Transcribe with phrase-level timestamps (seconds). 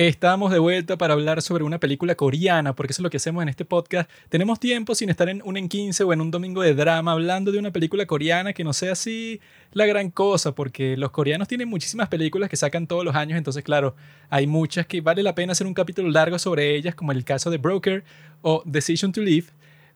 [0.00, 3.42] Estamos de vuelta para hablar sobre una película coreana, porque eso es lo que hacemos
[3.42, 4.10] en este podcast.
[4.30, 7.52] Tenemos tiempo sin estar en un en 15 o en un domingo de drama hablando
[7.52, 9.42] de una película coreana que no sea así
[9.72, 13.62] la gran cosa, porque los coreanos tienen muchísimas películas que sacan todos los años, entonces
[13.62, 13.94] claro,
[14.30, 17.50] hay muchas que vale la pena hacer un capítulo largo sobre ellas, como el caso
[17.50, 18.02] de Broker
[18.40, 19.48] o Decision to Live.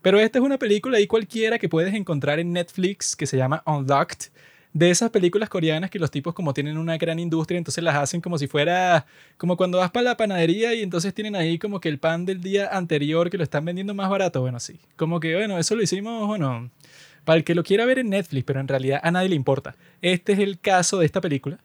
[0.02, 3.62] Pero esta es una película ahí cualquiera que puedes encontrar en Netflix que se llama
[3.64, 4.26] Unlocked
[4.74, 8.20] de esas películas coreanas que los tipos como tienen una gran industria, entonces las hacen
[8.20, 9.06] como si fuera
[9.38, 12.40] como cuando vas para la panadería y entonces tienen ahí como que el pan del
[12.40, 14.80] día anterior que lo están vendiendo más barato, bueno, sí.
[14.96, 16.70] Como que, bueno, eso lo hicimos, bueno,
[17.24, 19.76] para el que lo quiera ver en Netflix, pero en realidad a nadie le importa.
[20.02, 21.58] Este es el caso de esta película.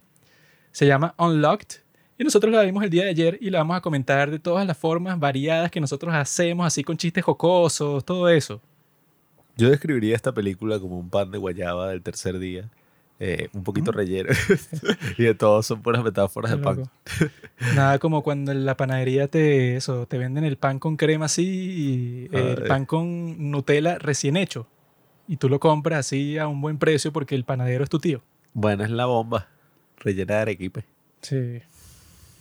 [0.72, 1.82] Se llama Unlocked.
[2.20, 4.68] Y nosotros la vimos el día de ayer y la vamos a comentar de todas
[4.68, 8.62] las formas variadas que nosotros hacemos, así con chistes jocosos, todo eso.
[9.58, 12.70] Yo describiría esta película como un pan de guayaba del tercer día
[13.20, 14.30] eh, un poquito relleno.
[15.18, 16.84] y de todo son puras metáforas de pan.
[17.76, 22.30] Nada como cuando en la panadería te, eso, te venden el pan con crema así
[22.32, 24.68] y el pan con Nutella recién hecho.
[25.28, 28.22] Y tú lo compras así a un buen precio porque el panadero es tu tío.
[28.54, 29.48] Bueno, es la bomba.
[29.98, 30.86] Rellena de arequipe.
[31.22, 31.62] Sí.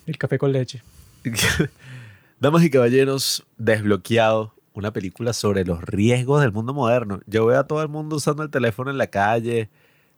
[0.05, 0.81] El café con leche.
[2.39, 7.19] Damas y caballeros, desbloqueado una película sobre los riesgos del mundo moderno.
[7.27, 9.69] Yo veo a todo el mundo usando el teléfono en la calle,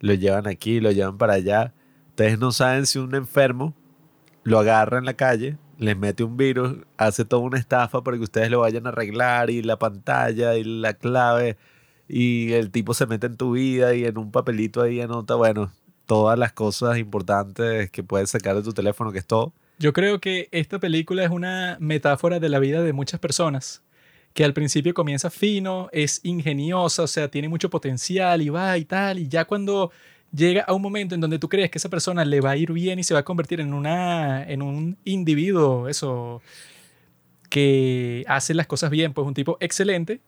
[0.01, 1.73] lo llevan aquí, lo llevan para allá.
[2.09, 3.73] Ustedes no saben si un enfermo
[4.43, 8.23] lo agarra en la calle, les mete un virus, hace toda una estafa para que
[8.23, 11.57] ustedes lo vayan a arreglar y la pantalla y la clave
[12.07, 15.71] y el tipo se mete en tu vida y en un papelito ahí anota, bueno,
[16.05, 19.53] todas las cosas importantes que puedes sacar de tu teléfono, que es todo.
[19.79, 23.81] Yo creo que esta película es una metáfora de la vida de muchas personas
[24.33, 28.85] que al principio comienza fino, es ingeniosa, o sea, tiene mucho potencial y va y
[28.85, 29.91] tal, y ya cuando
[30.33, 32.71] llega a un momento en donde tú crees que esa persona le va a ir
[32.71, 36.41] bien y se va a convertir en, una, en un individuo, eso,
[37.49, 40.21] que hace las cosas bien, pues un tipo excelente,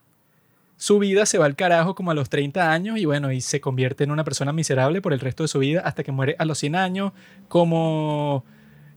[0.76, 3.62] su vida se va al carajo como a los 30 años y bueno, y se
[3.62, 6.46] convierte en una persona miserable por el resto de su vida hasta que muere a
[6.46, 7.14] los 100 años,
[7.48, 8.44] como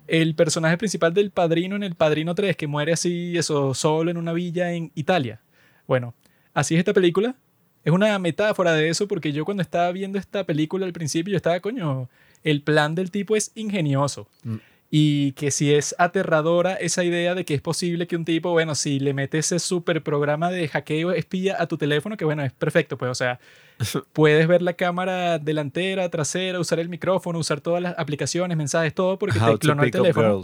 [0.06, 4.16] el personaje principal del Padrino en El Padrino 3, que muere así, eso, solo en
[4.16, 5.40] una villa en Italia.
[5.86, 6.14] Bueno,
[6.54, 7.36] así es esta película.
[7.84, 11.36] Es una metáfora de eso porque yo cuando estaba viendo esta película al principio, yo
[11.36, 12.08] estaba, coño,
[12.42, 14.28] el plan del tipo es ingenioso.
[14.42, 14.56] Mm
[14.90, 18.74] y que si es aterradora esa idea de que es posible que un tipo, bueno,
[18.74, 22.52] si le metes ese super programa de hackeo espía a tu teléfono, que bueno, es
[22.52, 23.40] perfecto, pues, o sea,
[24.12, 29.18] puedes ver la cámara delantera, trasera, usar el micrófono, usar todas las aplicaciones, mensajes, todo,
[29.18, 30.42] porque te clonó el teléfono.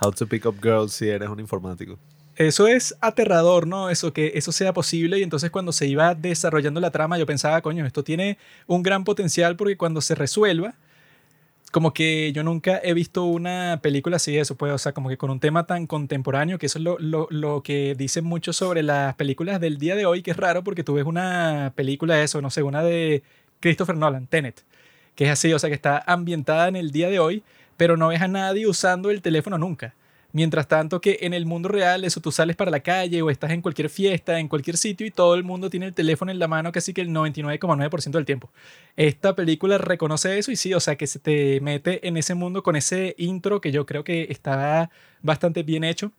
[0.00, 1.98] How to pick up girls si eres un informático.
[2.36, 3.90] Eso es aterrador, ¿no?
[3.90, 7.62] Eso que eso sea posible y entonces cuando se iba desarrollando la trama yo pensaba,
[7.62, 10.74] coño, esto tiene un gran potencial porque cuando se resuelva,
[11.74, 15.16] como que yo nunca he visto una película así, eso pues, o sea, como que
[15.16, 18.84] con un tema tan contemporáneo, que eso es lo, lo, lo, que dicen mucho sobre
[18.84, 22.40] las películas del día de hoy, que es raro porque tú ves una película, eso,
[22.40, 23.24] no sé, una de
[23.58, 24.62] Christopher Nolan, Tenet,
[25.16, 27.42] que es así, o sea, que está ambientada en el día de hoy,
[27.76, 29.94] pero no ves a nadie usando el teléfono nunca.
[30.34, 33.52] Mientras tanto que en el mundo real, eso tú sales para la calle o estás
[33.52, 36.48] en cualquier fiesta, en cualquier sitio y todo el mundo tiene el teléfono en la
[36.48, 38.50] mano casi que el 99,9% del tiempo.
[38.96, 42.64] Esta película reconoce eso y sí, o sea que se te mete en ese mundo
[42.64, 44.90] con ese intro que yo creo que está
[45.22, 46.10] bastante bien hecho.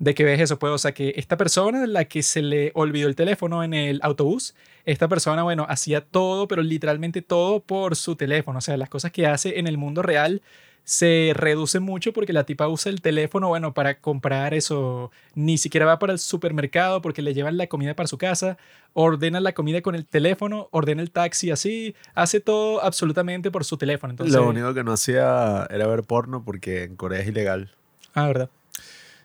[0.00, 3.06] De que ves eso, pues, o sea que esta persona, la que se le olvidó
[3.08, 8.16] el teléfono en el autobús, esta persona, bueno, hacía todo, pero literalmente todo por su
[8.16, 8.58] teléfono.
[8.58, 10.42] O sea, las cosas que hace en el mundo real
[10.86, 15.10] se reduce mucho porque la tipa usa el teléfono, bueno, para comprar eso.
[15.34, 18.56] Ni siquiera va para el supermercado porque le llevan la comida para su casa,
[18.92, 23.76] ordena la comida con el teléfono, ordena el taxi así, hace todo absolutamente por su
[23.76, 24.12] teléfono.
[24.12, 27.74] Entonces, Lo único que no hacía era ver porno porque en Corea es ilegal.
[28.14, 28.48] Ah, ¿verdad?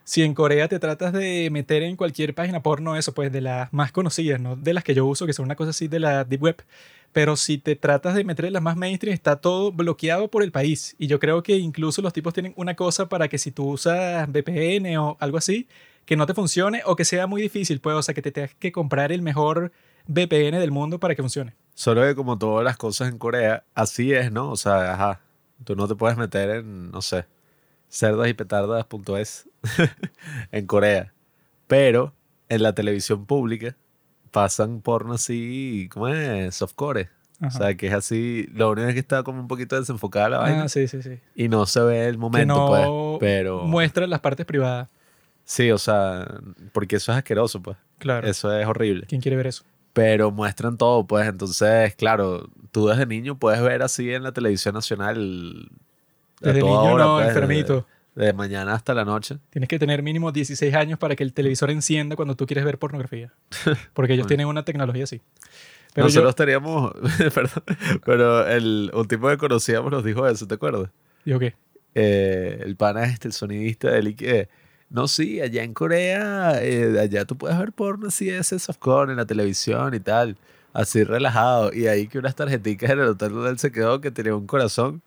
[0.03, 3.71] Si en Corea te tratas de meter en cualquier página porno, eso pues de las
[3.71, 6.23] más conocidas, no de las que yo uso, que son una cosa así de la
[6.23, 6.63] Deep Web,
[7.11, 10.51] pero si te tratas de meter en las más mainstream, está todo bloqueado por el
[10.51, 10.95] país.
[10.97, 14.27] Y yo creo que incluso los tipos tienen una cosa para que si tú usas
[14.29, 15.67] VPN o algo así,
[16.05, 18.55] que no te funcione o que sea muy difícil, pues, o sea, que te tengas
[18.55, 19.71] que comprar el mejor
[20.07, 21.55] VPN del mundo para que funcione.
[21.73, 24.49] Solo que como todas las cosas en Corea, así es, ¿no?
[24.49, 25.21] O sea, ajá,
[25.63, 27.25] tú no te puedes meter en, no sé,
[27.89, 29.49] cerdas y petardas.es
[30.51, 31.13] en Corea.
[31.67, 32.13] Pero
[32.49, 33.75] en la televisión pública
[34.31, 36.55] pasan porno así, ¿cómo es?
[36.55, 37.09] Softcore.
[37.43, 40.37] O sea, que es así, lo único es que está como un poquito desenfocada la
[40.37, 40.63] vaina.
[40.63, 41.19] Ah, sí, sí, sí.
[41.33, 42.87] Y no se ve el momento, pues.
[43.19, 43.63] Pero.
[43.63, 44.89] Muestra las partes privadas.
[45.43, 46.27] Sí, o sea,
[46.71, 47.77] porque eso es asqueroso, pues.
[47.97, 48.27] Claro.
[48.27, 49.07] Eso es horrible.
[49.07, 49.63] ¿Quién quiere ver eso?
[49.93, 51.27] Pero muestran todo, pues.
[51.27, 55.67] Entonces, claro, tú desde niño puedes ver así en la televisión nacional.
[56.39, 57.87] Desde niño no, pues, enfermito.
[58.15, 59.37] De mañana hasta la noche.
[59.49, 62.77] Tienes que tener mínimo 16 años para que el televisor encienda cuando tú quieres ver
[62.77, 63.31] pornografía.
[63.93, 64.27] Porque ellos Bueno.
[64.27, 65.21] tienen una tecnología así.
[65.93, 66.93] Pero Nosotros yo, estaríamos,
[67.33, 67.63] perdón,
[68.05, 70.89] pero el, un tipo que conocíamos nos dijo eso, ¿te acuerdas?
[71.25, 71.53] digo que
[71.95, 74.47] Eh, el pana este, el sonidista del que
[74.89, 79.11] no, sí, allá en Corea, eh, allá tú puedes ver porno así de ese softcore
[79.11, 80.37] en la televisión y tal,
[80.73, 81.73] así relajado.
[81.73, 84.47] Y ahí que unas tarjeticas en el hotel donde él se quedó que tenía un
[84.47, 85.01] corazón.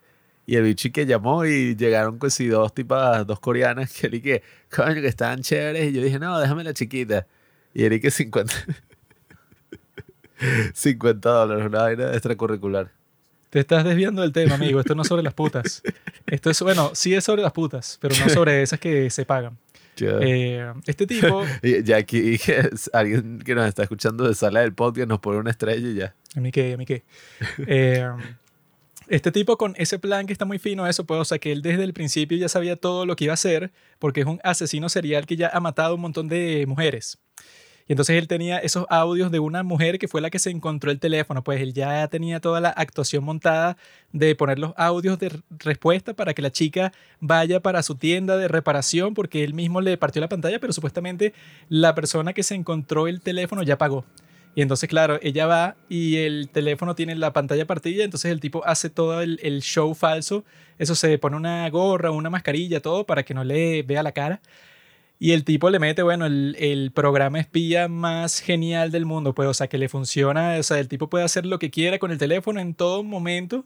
[0.46, 4.14] Y el bicho que llamó y llegaron pues sí, dos tipas, dos coreanas que él
[4.14, 4.42] y que,
[4.74, 5.90] coño, que estaban chéveres.
[5.90, 7.26] Y yo dije, no, déjame la chiquita.
[7.72, 8.52] Y él y que 50,
[10.74, 12.90] 50 dólares, una vaina extracurricular.
[13.50, 14.80] te estás desviando del tema, amigo.
[14.80, 15.82] Esto no es sobre las putas.
[16.26, 19.58] Esto es, bueno, sí es sobre las putas, pero no sobre esas que se pagan.
[19.96, 21.44] Eh, este tipo,
[21.84, 22.36] ya aquí
[22.92, 26.14] alguien que nos está escuchando de sala del podcast nos pone una estrella y ya.
[26.34, 27.04] a mí qué, a mí qué.
[27.68, 28.04] Eh,
[29.08, 31.62] este tipo con ese plan que está muy fino, eso, pues, o sea, que él
[31.62, 34.88] desde el principio ya sabía todo lo que iba a hacer, porque es un asesino
[34.88, 37.18] serial que ya ha matado un montón de mujeres.
[37.86, 40.90] Y entonces él tenía esos audios de una mujer que fue la que se encontró
[40.90, 43.76] el teléfono, pues él ya tenía toda la actuación montada
[44.12, 48.48] de poner los audios de respuesta para que la chica vaya para su tienda de
[48.48, 51.34] reparación, porque él mismo le partió la pantalla, pero supuestamente
[51.68, 54.06] la persona que se encontró el teléfono ya pagó.
[54.54, 58.64] Y entonces, claro, ella va y el teléfono tiene la pantalla partida, entonces el tipo
[58.64, 60.44] hace todo el, el show falso.
[60.78, 64.40] Eso se pone una gorra, una mascarilla, todo para que no le vea la cara.
[65.18, 69.48] Y el tipo le mete, bueno, el, el programa espía más genial del mundo, pues,
[69.48, 72.10] o sea, que le funciona, o sea, el tipo puede hacer lo que quiera con
[72.10, 73.64] el teléfono en todo momento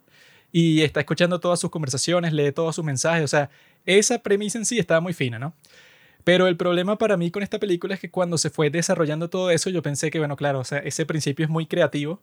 [0.53, 3.51] y está escuchando todas sus conversaciones, lee todos sus mensajes, o sea,
[3.87, 5.55] esa premisa en sí estaba muy fina, ¿no?
[6.29, 9.51] Pero el problema para mí con esta película es que cuando se fue desarrollando todo
[9.51, 12.21] eso, yo pensé que, bueno, claro, o sea, ese principio es muy creativo.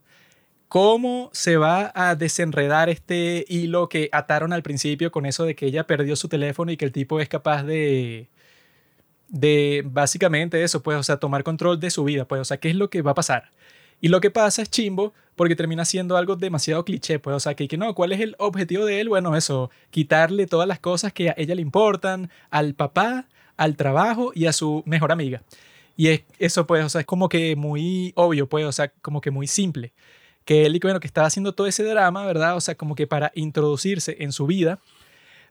[0.68, 5.66] ¿Cómo se va a desenredar este hilo que ataron al principio con eso de que
[5.66, 8.30] ella perdió su teléfono y que el tipo es capaz de,
[9.28, 12.70] de básicamente eso, pues, o sea, tomar control de su vida, pues, o sea, ¿qué
[12.70, 13.50] es lo que va a pasar?
[14.02, 17.56] Y lo que pasa es chimbo porque termina siendo algo demasiado cliché, pues, o sea,
[17.56, 19.10] que, que no, ¿cuál es el objetivo de él?
[19.10, 24.32] Bueno, eso, quitarle todas las cosas que a ella le importan, al papá, al trabajo
[24.36, 25.44] y a su mejor amiga.
[25.98, 29.22] Y es, eso, pues, o sea, es como que muy obvio, pues, o sea, como
[29.22, 29.94] que muy simple.
[30.44, 32.56] Que él, bueno, que estaba haciendo todo ese drama, ¿verdad?
[32.56, 34.80] O sea, como que para introducirse en su vida.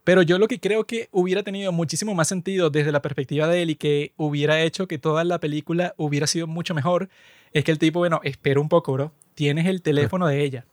[0.04, 3.62] Pero yo lo que creo que hubiera tenido muchísimo más sentido desde la perspectiva de
[3.62, 7.08] él y que hubiera hecho que toda la película hubiera sido mucho mejor
[7.54, 9.12] es que el tipo, bueno, espera un poco, bro.
[9.34, 10.66] Tienes el teléfono de ella.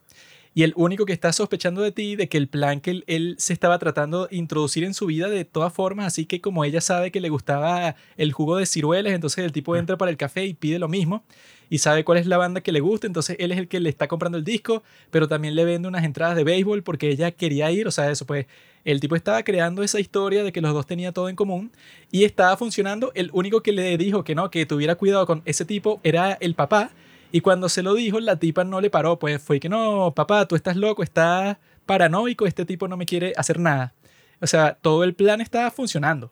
[0.54, 3.36] Y el único que está sospechando de ti, de que el plan que él, él
[3.40, 6.82] se estaba tratando de introducir en su vida de todas formas, así que como ella
[6.82, 10.46] sabe que le gustaba el jugo de ciruelas, entonces el tipo entra para el café
[10.46, 11.24] y pide lo mismo
[11.70, 13.88] y sabe cuál es la banda que le gusta, entonces él es el que le
[13.88, 17.72] está comprando el disco, pero también le vende unas entradas de béisbol porque ella quería
[17.72, 18.46] ir, o sea, eso pues
[18.84, 21.72] el tipo estaba creando esa historia de que los dos tenían todo en común
[22.12, 25.64] y estaba funcionando, el único que le dijo que no, que tuviera cuidado con ese
[25.64, 26.92] tipo era el papá
[27.32, 30.48] y cuando se lo dijo, la tipa no le paró, pues fue que no, papá,
[30.48, 33.94] tú estás loco, estás paranoico, este tipo no me quiere hacer nada.
[34.42, 36.32] O sea, todo el plan estaba funcionando.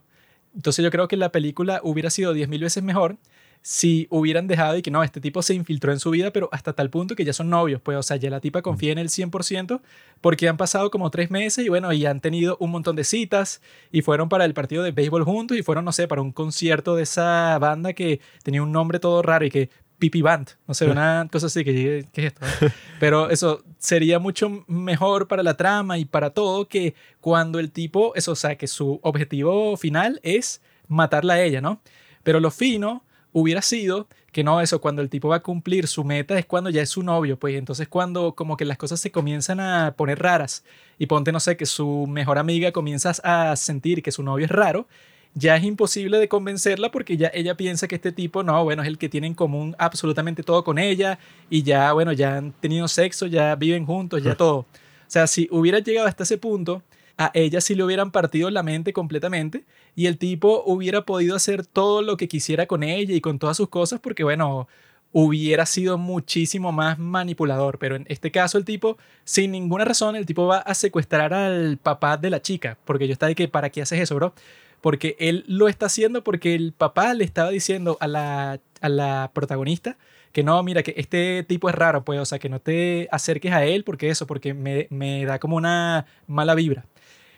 [0.56, 3.18] Entonces yo creo que la película hubiera sido 10.000 veces mejor
[3.62, 6.74] si hubieran dejado y que no, este tipo se infiltró en su vida, pero hasta
[6.74, 9.10] tal punto que ya son novios, pues, o sea, ya la tipa confía en él
[9.10, 9.82] 100%
[10.22, 13.62] porque han pasado como tres meses y bueno, y han tenido un montón de citas
[13.92, 16.96] y fueron para el partido de béisbol juntos y fueron, no sé, para un concierto
[16.96, 20.90] de esa banda que tenía un nombre todo raro y que Pipi Band, no sé,
[20.90, 22.46] una cosa así que, ¿qué es esto?
[23.00, 28.16] Pero eso sería mucho mejor para la trama y para todo que cuando el tipo,
[28.16, 31.82] eso, o sea, que su objetivo final es matarla a ella, ¿no?
[32.24, 36.04] Pero lo fino hubiera sido que no, eso, cuando el tipo va a cumplir su
[36.04, 39.12] meta es cuando ya es su novio, pues entonces cuando como que las cosas se
[39.12, 40.64] comienzan a poner raras
[40.98, 44.52] y ponte, no sé, que su mejor amiga comienzas a sentir que su novio es
[44.52, 44.88] raro,
[45.34, 48.88] ya es imposible de convencerla porque ya ella piensa que este tipo, no, bueno, es
[48.88, 51.20] el que tiene en común absolutamente todo con ella
[51.50, 54.58] y ya, bueno, ya han tenido sexo, ya viven juntos, ya todo.
[54.58, 54.66] O
[55.08, 56.84] sea, si hubiera llegado hasta ese punto,
[57.18, 61.66] a ella sí le hubieran partido la mente completamente y el tipo hubiera podido hacer
[61.66, 64.68] todo lo que quisiera con ella y con todas sus cosas porque, bueno,
[65.12, 67.78] hubiera sido muchísimo más manipulador.
[67.80, 71.78] Pero en este caso el tipo, sin ninguna razón, el tipo va a secuestrar al
[71.78, 74.34] papá de la chica porque yo estaba de que, ¿para qué haces eso, bro?
[74.82, 79.32] Porque él lo está haciendo porque el papá le estaba diciendo a la, a la
[79.34, 79.98] protagonista
[80.32, 83.52] que no, mira, que este tipo es raro, pues, o sea, que no te acerques
[83.52, 86.86] a él porque eso, porque me, me da como una mala vibra.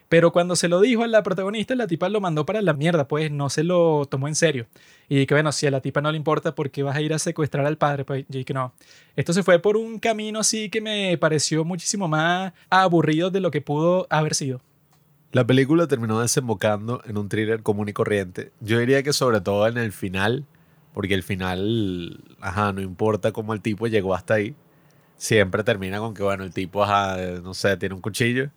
[0.10, 3.08] Pero cuando se lo dijo a la protagonista, la tipa lo mandó para la mierda,
[3.08, 4.68] pues no se lo tomó en serio.
[5.08, 7.14] Y que bueno, si a la tipa no le importa, ¿por qué vas a ir
[7.14, 8.04] a secuestrar al padre?
[8.04, 8.74] Pues yo dije no.
[9.16, 13.52] Esto se fue por un camino así que me pareció muchísimo más aburrido de lo
[13.52, 14.60] que pudo haber sido.
[15.32, 18.52] La película terminó desembocando en un thriller común y corriente.
[18.60, 20.46] Yo diría que sobre todo en el final,
[20.94, 24.56] porque el final, ajá, no importa cómo el tipo llegó hasta ahí,
[25.16, 28.50] siempre termina con que, bueno, el tipo, ajá, no sé, tiene un cuchillo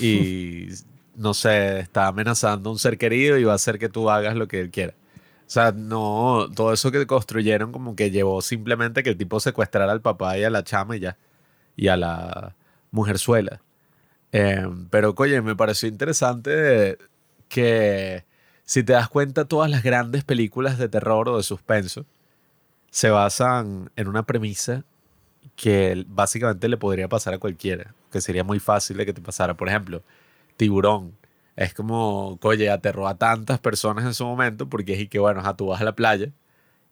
[0.00, 0.68] y,
[1.16, 4.36] no sé, está amenazando a un ser querido y va a hacer que tú hagas
[4.36, 4.94] lo que él quiera.
[5.46, 9.92] O sea, no, todo eso que construyeron como que llevó simplemente que el tipo secuestrara
[9.92, 11.18] al papá y a la chama y ya,
[11.76, 12.54] y a la
[12.92, 13.60] mujerzuela.
[14.34, 16.98] Em, pero, oye, me pareció interesante
[17.48, 18.24] que
[18.64, 22.04] si te das cuenta, todas las grandes películas de terror o de suspenso
[22.90, 24.84] se basan en una premisa
[25.56, 29.54] que básicamente le podría pasar a cualquiera, que sería muy fácil de que te pasara.
[29.54, 30.02] Por ejemplo,
[30.56, 31.14] Tiburón.
[31.56, 35.68] Es como, oye, aterró a tantas personas en su momento porque es que, bueno, tú
[35.68, 36.30] vas a la playa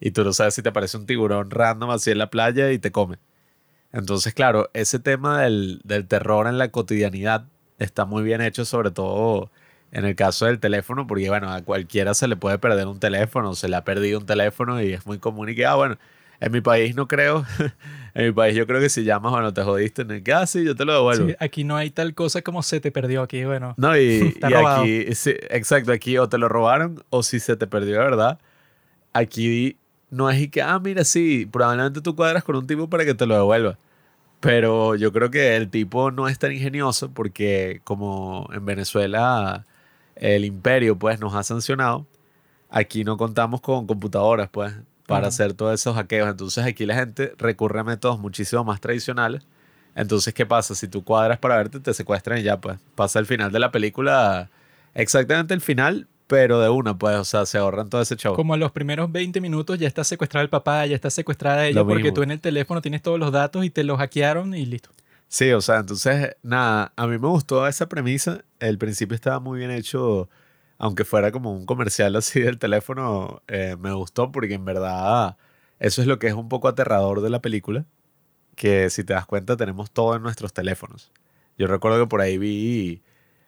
[0.00, 2.78] y tú no sabes si te aparece un tiburón random así en la playa y
[2.78, 3.18] te come.
[3.92, 7.46] Entonces, claro, ese tema del, terror en la cotidianidad
[7.78, 9.50] está muy bien hecho, sobre todo
[9.90, 13.54] en el caso del teléfono, porque bueno, a cualquiera se le puede perder un teléfono,
[13.54, 15.98] se le ha perdido un teléfono y es muy común y que, ah, bueno,
[16.40, 17.44] en mi país no creo,
[18.14, 20.46] en mi país yo creo que si llamas, bueno, te jodiste en el que, ah,
[20.46, 21.28] sí, yo te lo devuelvo.
[21.28, 23.74] Sí, aquí no hay tal cosa como se te perdió, aquí, bueno.
[23.76, 27.66] No, y, y aquí, sí, exacto, aquí o te lo robaron o si se te
[27.66, 28.38] perdió de verdad,
[29.12, 29.76] aquí
[30.12, 33.14] no es y que, ah, mira, sí, probablemente tú cuadras con un tipo para que
[33.14, 33.78] te lo devuelva.
[34.40, 39.66] Pero yo creo que el tipo no es tan ingenioso porque como en Venezuela
[40.16, 42.06] el imperio pues nos ha sancionado,
[42.70, 44.74] aquí no contamos con computadoras pues
[45.06, 46.28] para hacer todos esos hackeos.
[46.28, 49.46] Entonces aquí la gente recurre a métodos muchísimo más tradicionales.
[49.94, 50.74] Entonces, ¿qué pasa?
[50.74, 53.70] Si tú cuadras para verte, te secuestran y ya pues pasa el final de la
[53.72, 54.50] película,
[54.94, 58.34] exactamente el final, pero de una, pues, o sea, se ahorran todo ese show.
[58.34, 61.84] Como a los primeros 20 minutos ya está secuestrada el papá, ya está secuestrada ella,
[61.84, 64.88] porque tú en el teléfono tienes todos los datos y te los hackearon y listo.
[65.28, 68.46] Sí, o sea, entonces, nada, a mí me gustó esa premisa.
[68.60, 70.30] El principio estaba muy bien hecho,
[70.78, 75.36] aunque fuera como un comercial así del teléfono, eh, me gustó porque en verdad
[75.80, 77.84] eso es lo que es un poco aterrador de la película,
[78.56, 81.12] que si te das cuenta tenemos todo en nuestros teléfonos.
[81.58, 83.02] Yo recuerdo que por ahí vi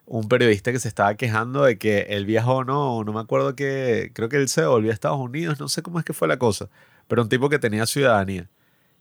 [0.07, 4.11] un periodista que se estaba quejando de que él viajó, no, no me acuerdo que,
[4.15, 6.39] creo que él se volvió a Estados Unidos, no sé cómo es que fue la
[6.39, 6.69] cosa,
[7.09, 8.49] pero un tipo que tenía ciudadanía.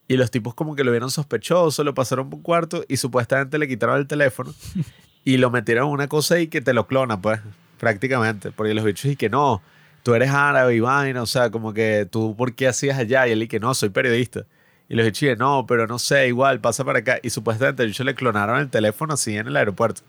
[0.08, 3.58] Y los tipos como que lo vieron sospechoso, lo pasaron por un cuarto y supuestamente
[3.58, 4.54] le quitaron el teléfono
[5.24, 7.40] y lo metieron en una cosa y que te lo clona, pues,
[7.80, 8.52] prácticamente.
[8.52, 9.62] Porque los bichos y que no,
[10.04, 13.28] tú eres árabe y vaina, o sea, como que tú, ¿por qué hacías allá?
[13.28, 14.46] Y él y que no, soy periodista.
[14.90, 17.20] Y los bichos y no, pero no sé, igual, pasa para acá.
[17.24, 20.02] Y supuestamente ellos le clonaron el teléfono así en el aeropuerto.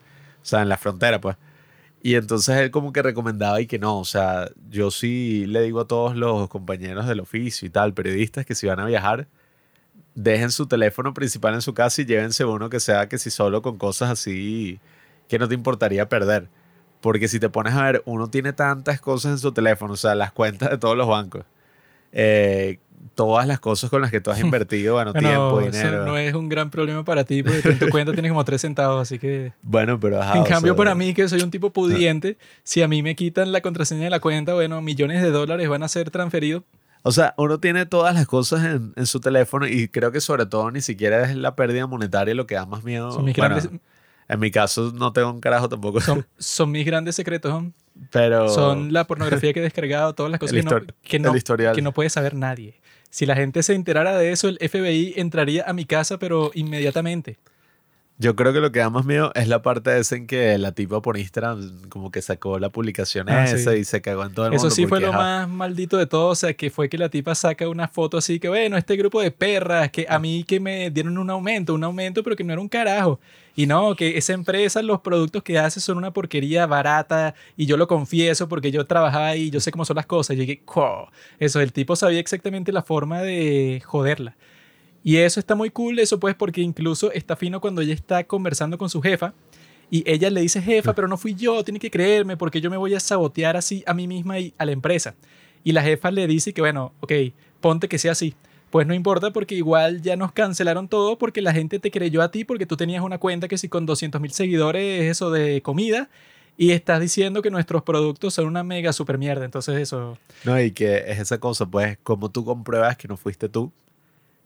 [0.45, 1.37] O sea, en la frontera, pues.
[2.03, 5.81] Y entonces él como que recomendaba y que no, o sea, yo sí le digo
[5.81, 9.27] a todos los compañeros del oficio y tal, periodistas, que si van a viajar,
[10.15, 13.63] dejen su teléfono principal en su casa y llévense uno que sea que si solo
[13.63, 14.81] con cosas así
[15.29, 16.51] que no te importaría perder.
[17.01, 20.15] Porque si te pones a ver, uno tiene tantas cosas en su teléfono, o sea,
[20.15, 21.45] las cuentas de todos los bancos,
[22.15, 22.79] eh,
[23.15, 26.03] todas las cosas con las que tú has invertido, bueno, tiempo, dinero.
[26.03, 28.61] Eso no es un gran problema para ti, porque en tu cuenta tienes como tres
[28.61, 29.53] centavos, así que...
[29.63, 30.23] Bueno, pero...
[30.35, 33.61] en cambio, para mí, que soy un tipo pudiente, si a mí me quitan la
[33.61, 36.63] contraseña de la cuenta, bueno, millones de dólares van a ser transferidos.
[37.03, 40.47] O sea, uno tiene todas las cosas en, en su teléfono y creo que sobre
[40.47, 43.13] todo ni siquiera es la pérdida monetaria lo que da más miedo.
[43.13, 43.69] Son mis grandes...
[44.29, 46.01] En mi caso no tengo un carajo tampoco.
[46.01, 47.65] Son, son mis grandes secretos,
[48.11, 48.49] Pero...
[48.49, 50.71] Son la pornografía que he descargado, todas las cosas que, no,
[51.03, 52.81] que, no, que no puede saber nadie.
[53.11, 57.39] Si la gente se enterara de eso, el FBI entraría a mi casa, pero inmediatamente.
[58.17, 60.73] Yo creo que lo que da más miedo es la parte esa en que la
[60.73, 64.47] tipa por Instagram como que sacó la publicación ah, esa y se cagó en todo
[64.47, 64.69] el Eso mundo.
[64.69, 67.35] Eso sí fue lo más maldito de todo, o sea, que fue que la tipa
[67.35, 70.91] saca una foto así que, bueno, este grupo de perras, que a mí que me
[70.91, 73.19] dieron un aumento, un aumento, pero que no era un carajo.
[73.57, 77.77] Y no, que esa empresa, los productos que hace son una porquería barata y yo
[77.77, 80.37] lo confieso porque yo trabajaba ahí, yo sé cómo son las cosas.
[80.37, 80.63] Y llegué,
[81.39, 84.37] eso, el tipo sabía exactamente la forma de joderla.
[85.05, 88.79] Y eso está muy cool, eso pues porque incluso está fino cuando ella está conversando
[88.79, 89.35] con su jefa
[89.91, 92.77] y ella le dice, jefa, pero no fui yo, tiene que creerme porque yo me
[92.77, 95.15] voy a sabotear así a mí misma y a la empresa.
[95.63, 97.13] Y la jefa le dice que, bueno, ok,
[97.61, 98.35] ponte que sea así
[98.75, 102.33] pues no importa porque igual ya nos cancelaron todo porque la gente te creyó a
[102.33, 106.09] ti porque tú tenías una cuenta que si con 200 mil seguidores eso de comida
[106.57, 109.45] y estás diciendo que nuestros productos son una mega super mierda.
[109.45, 110.19] Entonces eso...
[110.43, 113.71] No, y que es esa cosa, pues, como tú compruebas que no fuiste tú,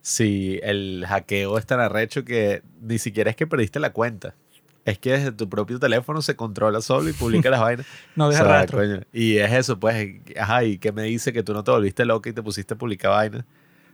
[0.03, 4.35] si el hackeo es tan arrecho que ni siquiera es que perdiste la cuenta.
[4.85, 7.87] Es que desde tu propio teléfono se controla solo y publica las vainas.
[8.15, 8.83] No deja rastro.
[9.11, 12.29] Y es eso, pues, ajá, y que me dice que tú no te volviste loca
[12.29, 13.47] y te pusiste a publicar vainas.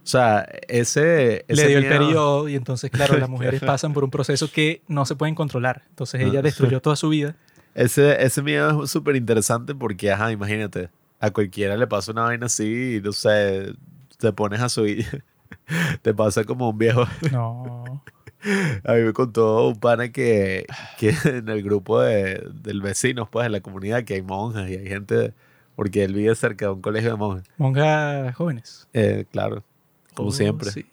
[0.04, 1.46] O sea, ese...
[1.48, 5.06] Le dio el periodo y entonces, claro, las mujeres pasan por un proceso que no
[5.06, 5.82] se pueden controlar.
[5.88, 7.36] Entonces ella destruyó toda su vida.
[7.74, 12.46] Ese, ese miedo es súper interesante porque, ajá, imagínate, a cualquiera le pasa una vaina
[12.46, 13.72] así y no sé,
[14.18, 15.24] te pones a subir,
[16.02, 17.04] te pasa como un viejo.
[17.32, 18.02] No.
[18.84, 20.66] A mí me contó un pana que,
[20.98, 24.76] que en el grupo de, del vecinos, pues, en la comunidad, que hay monjas y
[24.76, 25.32] hay gente,
[25.74, 27.48] porque él vive cerca de un colegio de monjas.
[27.56, 28.86] Monjas jóvenes.
[28.92, 29.64] Eh, claro,
[30.14, 30.70] como Oh, siempre.
[30.70, 30.86] sí.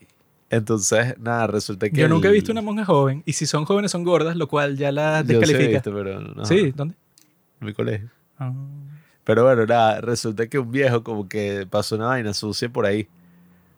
[0.49, 1.95] Entonces, nada, resulta que...
[1.95, 3.23] Yo nunca he el- visto una monja joven.
[3.25, 5.69] Y si son jóvenes, son gordas, lo cual ya las Yo sí he descalifica.
[5.77, 6.95] visto, pero no, Sí, ¿dónde?
[7.61, 8.09] en mi colegio.
[8.37, 8.51] Ah.
[9.23, 13.07] Pero bueno, nada, resulta que un viejo como que pasó una vaina sucia por ahí.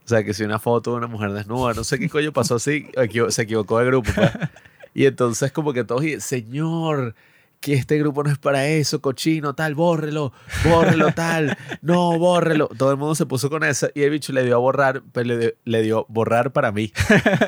[0.05, 2.55] O sea, que si una foto de una mujer desnuda, no sé qué coño pasó
[2.55, 2.87] así,
[3.29, 4.09] se equivocó de grupo.
[4.15, 4.31] pues.
[4.95, 7.15] Y entonces como que todos, dicen, señor,
[7.63, 10.33] que este grupo no es para eso, cochino, tal, bórrelo,
[10.65, 12.67] bórrelo, tal, no, bórrelo.
[12.77, 15.27] Todo el mundo se puso con esa y el bicho le dio a borrar, pero
[15.27, 16.91] le dio, le dio borrar para mí.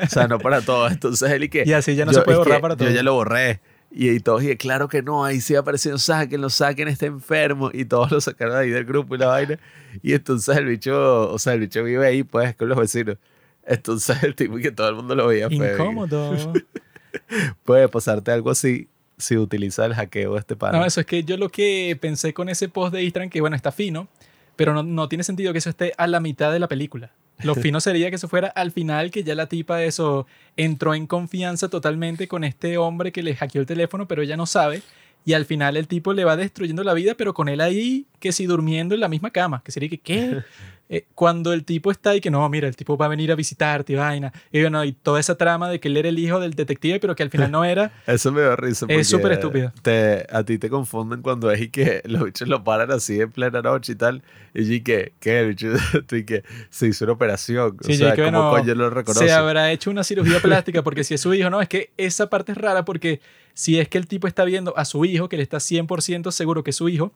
[0.02, 0.90] O sea, no para todos.
[0.90, 1.64] Entonces él y que...
[1.66, 2.88] Y así ya no yo- se puede borrar para todo.
[2.88, 3.60] Yo ya lo borré.
[3.90, 7.68] Y, y todos dije, claro que no, ahí sí apareció, sáquenlo, saquen, está enfermo.
[7.74, 9.58] Y todos lo sacaron ahí del grupo y la vaina.
[10.02, 13.18] Y entonces el bicho, o sea, el bicho vive ahí, pues, con los vecinos.
[13.66, 15.74] Entonces el tipo que todo el mundo lo veía feo.
[15.74, 16.54] Incómodo.
[17.64, 20.78] Puede pasarte algo así si utilizas el hackeo de este pana.
[20.78, 23.56] No, eso es que yo lo que pensé con ese post de Instagram, que bueno,
[23.56, 24.08] está fino,
[24.56, 27.12] pero no, no tiene sentido que eso esté a la mitad de la película.
[27.42, 30.94] Lo fino sería que eso fuera al final, que ya la tipa de eso entró
[30.94, 34.82] en confianza totalmente con este hombre que le hackeó el teléfono, pero ella no sabe.
[35.24, 38.30] Y al final el tipo le va destruyendo la vida, pero con él ahí, que
[38.30, 39.60] si durmiendo en la misma cama.
[39.64, 40.42] Que sería que, ¿qué?
[40.88, 43.34] Eh, cuando el tipo está ahí, que no, mira, el tipo va a venir a
[43.34, 44.32] visitarte, y vaina.
[44.52, 47.16] Y bueno, y toda esa trama de que él era el hijo del detective, pero
[47.16, 47.92] que al final no era.
[48.06, 48.86] Eso me da risa.
[48.86, 49.72] porque Es súper estúpido.
[49.82, 53.32] Te, a ti te confunden cuando es y que los bichos lo paran así en
[53.32, 54.22] plena noche y tal.
[54.54, 55.44] Y y que, ¿qué?
[55.44, 55.68] Bicho,
[56.12, 57.76] y que se hizo una operación.
[57.82, 59.26] Sí, o sea, y que, ¿cómo bueno, coño lo reconoce?
[59.26, 62.28] se habrá hecho una cirugía plástica porque si es su hijo, no, es que esa
[62.28, 63.20] parte es rara porque
[63.54, 66.62] si es que el tipo está viendo a su hijo, que le está 100% seguro
[66.62, 67.12] que es su hijo,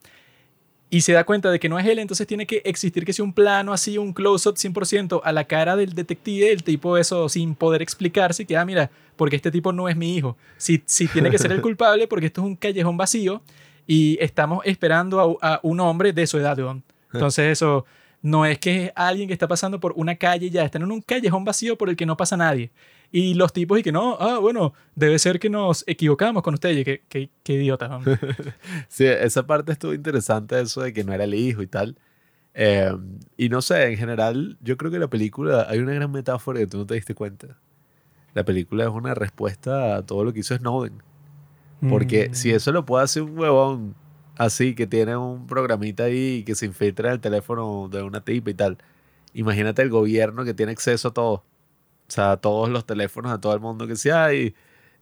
[0.91, 3.25] y se da cuenta de que no es él, entonces tiene que existir que sea
[3.25, 7.55] un plano así, un close-up 100% a la cara del detective, el tipo eso sin
[7.55, 10.37] poder explicarse, que, ah, mira, porque este tipo no es mi hijo.
[10.57, 13.41] Si, si tiene que ser el culpable porque esto es un callejón vacío
[13.87, 16.83] y estamos esperando a, a un hombre de su edad, weón.
[17.13, 17.87] Entonces eso
[18.23, 20.91] no es que es alguien que está pasando por una calle y ya, están en
[20.91, 22.71] un callejón vacío por el que no pasa nadie.
[23.13, 26.79] Y los tipos y que no, ah, bueno, debe ser que nos equivocamos con ustedes.
[26.79, 28.19] Y que, que, que idiotas, hombre.
[28.89, 31.97] Sí, esa parte estuvo interesante, eso de que no era el hijo y tal.
[32.55, 32.93] Eh,
[33.37, 36.67] y no sé, en general, yo creo que la película, hay una gran metáfora que
[36.67, 37.59] tú no te diste cuenta.
[38.35, 41.03] La película es una respuesta a todo lo que hizo Snowden.
[41.89, 42.35] Porque Mm.
[42.35, 43.95] si eso lo puede hacer un huevón
[44.37, 48.51] así, que tiene un programita ahí que se infiltra en el teléfono de una tipa
[48.51, 48.79] y tal,
[49.35, 51.45] imagínate el gobierno que tiene acceso a todo.
[52.11, 54.53] O sea, a todos los teléfonos, a todo el mundo que sea, hay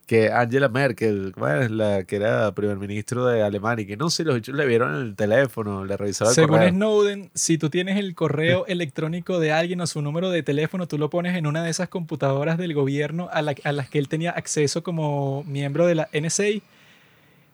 [0.06, 4.24] que Angela Merkel, bueno, la que era primer ministro de Alemania, y que no sé,
[4.24, 6.68] los bichos le vieron el teléfono, le revisaron el Según correo.
[6.70, 10.96] Snowden, si tú tienes el correo electrónico de alguien o su número de teléfono, tú
[10.98, 14.08] lo pones en una de esas computadoras del gobierno a, la- a las que él
[14.08, 16.62] tenía acceso como miembro de la NSA,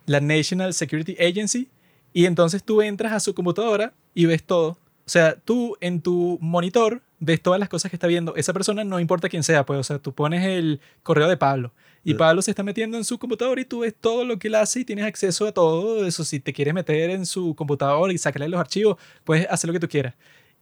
[0.07, 1.69] la National Security Agency,
[2.13, 4.71] y entonces tú entras a su computadora y ves todo.
[5.07, 8.85] O sea, tú en tu monitor ves todas las cosas que está viendo esa persona,
[8.85, 11.73] no importa quién sea, pues, o sea, tú pones el correo de Pablo
[12.05, 12.15] y Eh.
[12.15, 14.81] Pablo se está metiendo en su computadora y tú ves todo lo que él hace
[14.81, 16.25] y tienes acceso a todo eso.
[16.25, 19.81] Si te quieres meter en su computadora y sacarle los archivos, puedes hacer lo que
[19.81, 20.15] tú quieras.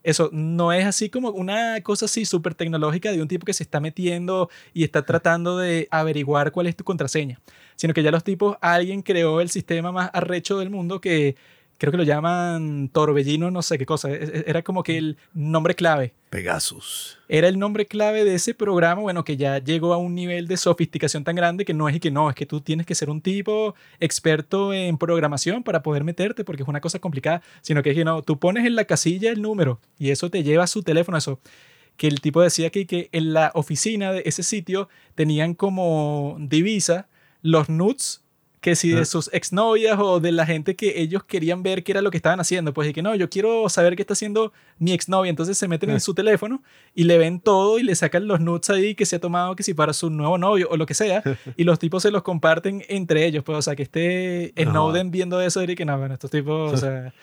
[0.03, 3.63] Eso no es así como una cosa así súper tecnológica de un tipo que se
[3.63, 7.39] está metiendo y está tratando de averiguar cuál es tu contraseña,
[7.75, 11.35] sino que ya los tipos, alguien creó el sistema más arrecho del mundo que
[11.77, 15.17] creo que lo llaman torbellino, no sé qué cosa, e- e- era como que el
[15.33, 17.19] nombre clave Pegasus.
[17.27, 20.57] era el nombre clave de ese programa, bueno, que ya llegó a un nivel de
[20.57, 23.09] sofisticación tan grande que no es y que no, es que tú tienes que ser
[23.09, 27.91] un tipo experto en programación para poder meterte, porque es una cosa complicada, sino que
[27.91, 30.67] es que no, tú pones en la casilla el número y eso te lleva a
[30.67, 31.39] su teléfono, eso.
[31.97, 37.07] Que el tipo decía que, que en la oficina de ese sitio tenían como divisa
[37.43, 38.22] los nudes
[38.63, 42.01] que si de sus exnovias o de la gente que ellos querían ver qué era
[42.01, 44.93] lo que estaban haciendo, pues y que no, yo quiero saber qué está haciendo mi
[44.93, 46.63] exnovia, entonces se meten en su teléfono
[46.95, 49.63] y le ven todo y le sacan los nudes ahí que se ha tomado que
[49.63, 51.21] si para su nuevo novio o lo que sea
[51.57, 54.71] y los tipos se los comparten entre ellos, pues o sea, que esté No.
[54.71, 57.13] Snowden viendo eso y que no, bueno, estos tipos, o sea,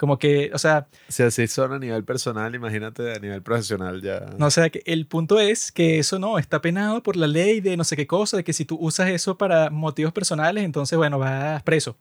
[0.00, 4.30] como que, o sea, Si así son a nivel personal, imagínate a nivel profesional ya.
[4.38, 7.60] no, o sea, que el punto es que eso no está penado por la ley
[7.60, 10.96] de no sé qué cosa, de que si tú usas eso para motivos personales, entonces,
[10.96, 11.98] bueno, vas preso.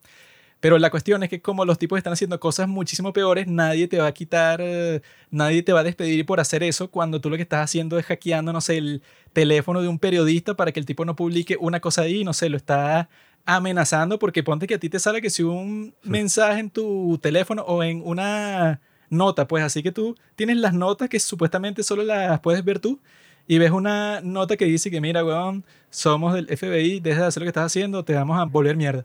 [0.61, 3.97] Pero la cuestión es que como los tipos están haciendo cosas muchísimo peores, nadie te
[3.97, 7.35] va a quitar, eh, nadie te va a despedir por hacer eso cuando tú lo
[7.35, 10.85] que estás haciendo es hackeando, no sé, el teléfono de un periodista para que el
[10.85, 13.09] tipo no publique una cosa ahí, no sé, lo está
[13.55, 17.63] amenazando porque ponte que a ti te sale que si un mensaje en tu teléfono
[17.63, 22.39] o en una nota, pues así que tú tienes las notas que supuestamente solo las
[22.41, 22.99] puedes ver tú
[23.47, 27.41] y ves una nota que dice que mira, weón, somos del FBI, deja de hacer
[27.41, 29.01] lo que estás haciendo, te vamos a volver mierda.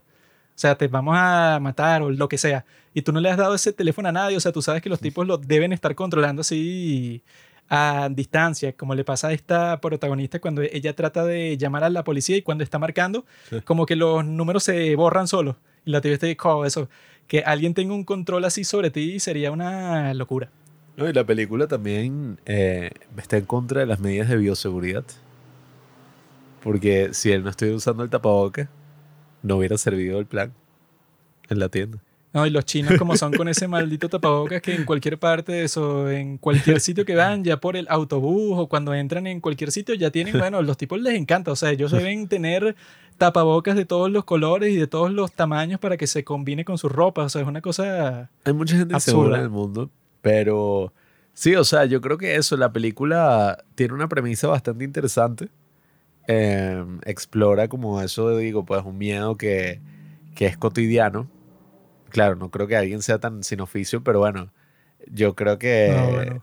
[0.55, 2.65] O sea, te vamos a matar o lo que sea.
[2.93, 4.89] Y tú no le has dado ese teléfono a nadie, o sea, tú sabes que
[4.89, 7.23] los tipos lo deben estar controlando así
[7.69, 12.03] a distancia, como le pasa a esta protagonista cuando ella trata de llamar a la
[12.03, 13.25] policía y cuando está marcando,
[13.63, 15.55] como que los números se borran solos.
[15.85, 16.89] Y la tía está oh, eso,
[17.27, 20.49] que alguien tenga un control así sobre ti sería una locura.
[20.97, 25.03] No, y la película también eh, está en contra de las medidas de bioseguridad.
[26.63, 28.69] Porque si él no estuviera usando el tapaboca,
[29.43, 30.53] no hubiera servido el plan
[31.49, 31.99] en la tienda.
[32.35, 35.63] No, y los chinos como son con ese maldito tapabocas que en cualquier parte de
[35.63, 39.71] eso, en cualquier sitio que van, ya por el autobús o cuando entran en cualquier
[39.71, 42.75] sitio, ya tienen, bueno, los tipos les encanta, o sea, ellos deben tener
[43.17, 46.77] tapabocas de todos los colores y de todos los tamaños para que se combine con
[46.77, 49.89] su ropa, o sea, es una cosa Hay mucha gente insegura en el mundo,
[50.21, 50.91] pero
[51.33, 55.47] sí, o sea, yo creo que eso, la película tiene una premisa bastante interesante.
[56.27, 59.79] Em, explora como eso, digo, pues un miedo que,
[60.35, 61.29] que es cotidiano
[62.15, 64.49] claro, no creo que alguien sea tan sin oficio, pero bueno,
[65.11, 66.39] yo creo que...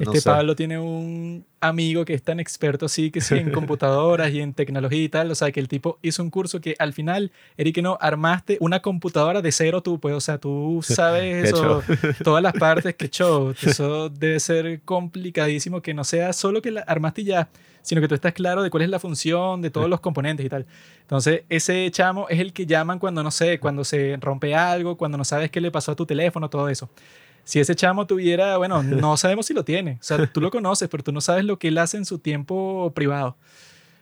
[0.00, 4.40] este Pablo tiene un amigo que es tan experto así, que sí, en computadoras y
[4.40, 7.32] en tecnología y tal, o sea, que el tipo hizo un curso que al final,
[7.56, 11.82] Eric, no, armaste una computadora de cero tú, pues, o sea, tú sabes eso,
[12.24, 16.80] todas las partes, que show, eso debe ser complicadísimo, que no sea solo que la
[16.82, 17.48] armaste y ya,
[17.82, 20.48] sino que tú estás claro de cuál es la función de todos los componentes y
[20.48, 20.66] tal.
[21.00, 25.16] Entonces, ese chamo es el que llaman cuando, no sé, cuando se rompe algo, cuando
[25.16, 26.90] no sabes qué le pasó a tu teléfono, todo eso.
[27.48, 29.92] Si ese chamo tuviera, bueno, no sabemos si lo tiene.
[29.92, 32.18] O sea, tú lo conoces, pero tú no sabes lo que él hace en su
[32.18, 33.38] tiempo privado.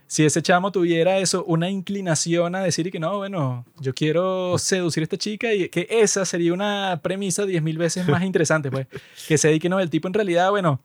[0.09, 5.03] Si ese chamo tuviera eso, una inclinación a decir que no, bueno, yo quiero seducir
[5.03, 8.89] a esta chica y que esa sería una premisa diez mil veces más interesante, pues.
[9.29, 10.81] Que se que no, el tipo en realidad, bueno,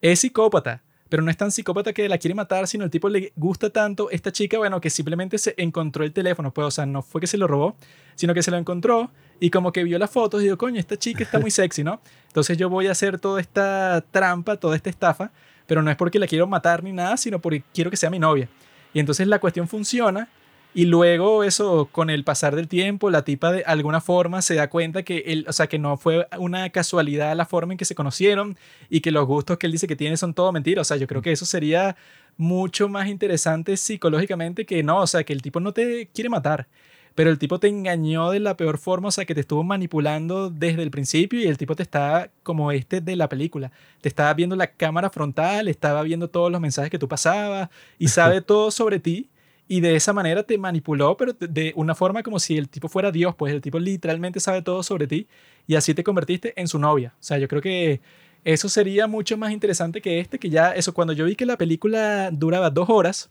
[0.00, 3.32] es psicópata pero no es tan psicópata que la quiere matar, sino el tipo le
[3.36, 7.02] gusta tanto esta chica, bueno, que simplemente se encontró el teléfono, pues, o sea, no
[7.02, 7.76] fue que se lo robó,
[8.16, 10.96] sino que se lo encontró y como que vio las fotos y dijo, coño, esta
[10.96, 12.00] chica está muy sexy, ¿no?
[12.28, 15.30] Entonces yo voy a hacer toda esta trampa, toda esta estafa,
[15.66, 18.18] pero no es porque la quiero matar ni nada, sino porque quiero que sea mi
[18.18, 18.48] novia.
[18.92, 20.28] Y entonces la cuestión funciona
[20.76, 24.68] y luego eso, con el pasar del tiempo, la tipa de alguna forma se da
[24.68, 27.94] cuenta que, él, o sea, que no fue una casualidad la forma en que se
[27.94, 28.58] conocieron
[28.90, 30.80] y que los gustos que él dice que tiene son todo mentira.
[30.80, 31.94] O sea, yo creo que eso sería
[32.36, 36.66] mucho más interesante psicológicamente que no, o sea, que el tipo no te quiere matar,
[37.14, 40.50] pero el tipo te engañó de la peor forma, o sea, que te estuvo manipulando
[40.50, 43.70] desde el principio y el tipo te está como este de la película.
[44.00, 48.08] Te estaba viendo la cámara frontal, estaba viendo todos los mensajes que tú pasabas y
[48.08, 49.30] sabe todo sobre ti
[49.68, 53.10] y de esa manera te manipuló, pero de una forma como si el tipo fuera
[53.10, 55.26] Dios, pues el tipo literalmente sabe todo sobre ti
[55.66, 57.14] y así te convertiste en su novia.
[57.14, 58.00] O sea, yo creo que
[58.44, 61.56] eso sería mucho más interesante que este, que ya eso, cuando yo vi que la
[61.56, 63.30] película duraba dos horas,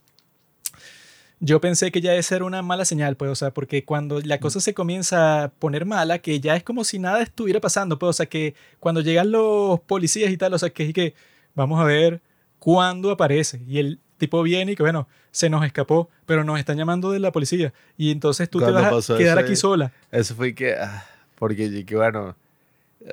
[1.40, 4.38] yo pensé que ya esa era una mala señal, pues, o sea, porque cuando la
[4.38, 8.10] cosa se comienza a poner mala, que ya es como si nada estuviera pasando, pues,
[8.10, 11.14] o sea, que cuando llegan los policías y tal, o sea, que, que
[11.54, 12.22] vamos a ver
[12.58, 13.60] cuándo aparece.
[13.66, 17.18] Y el tipo viene y que, bueno, se nos escapó, pero nos están llamando de
[17.18, 17.72] la policía.
[17.96, 19.92] Y entonces tú te vas a quedar aquí sola.
[20.10, 21.04] Eso fue que, ah,
[21.36, 22.36] porque, que, bueno,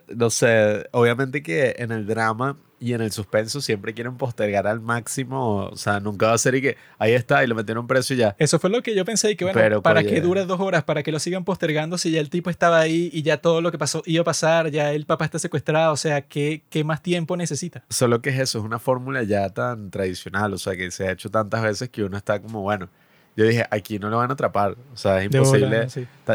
[0.07, 4.81] no sé, obviamente que en el drama y en el suspenso siempre quieren postergar al
[4.81, 8.15] máximo, o sea, nunca va a ser y que ahí está y lo metieron preso
[8.15, 8.35] y ya.
[8.39, 11.03] Eso fue lo que yo pensé y que bueno, para que dure dos horas, para
[11.03, 13.77] que lo sigan postergando si ya el tipo estaba ahí y ya todo lo que
[13.77, 17.37] pasó iba a pasar, ya el papá está secuestrado, o sea, ¿qué, qué más tiempo
[17.37, 17.83] necesita?
[17.89, 21.11] Solo que es eso, es una fórmula ya tan tradicional, o sea, que se ha
[21.11, 22.89] hecho tantas veces que uno está como, bueno,
[23.35, 24.75] yo dije, aquí no lo van a atrapar.
[24.93, 25.87] O sea, es imposible.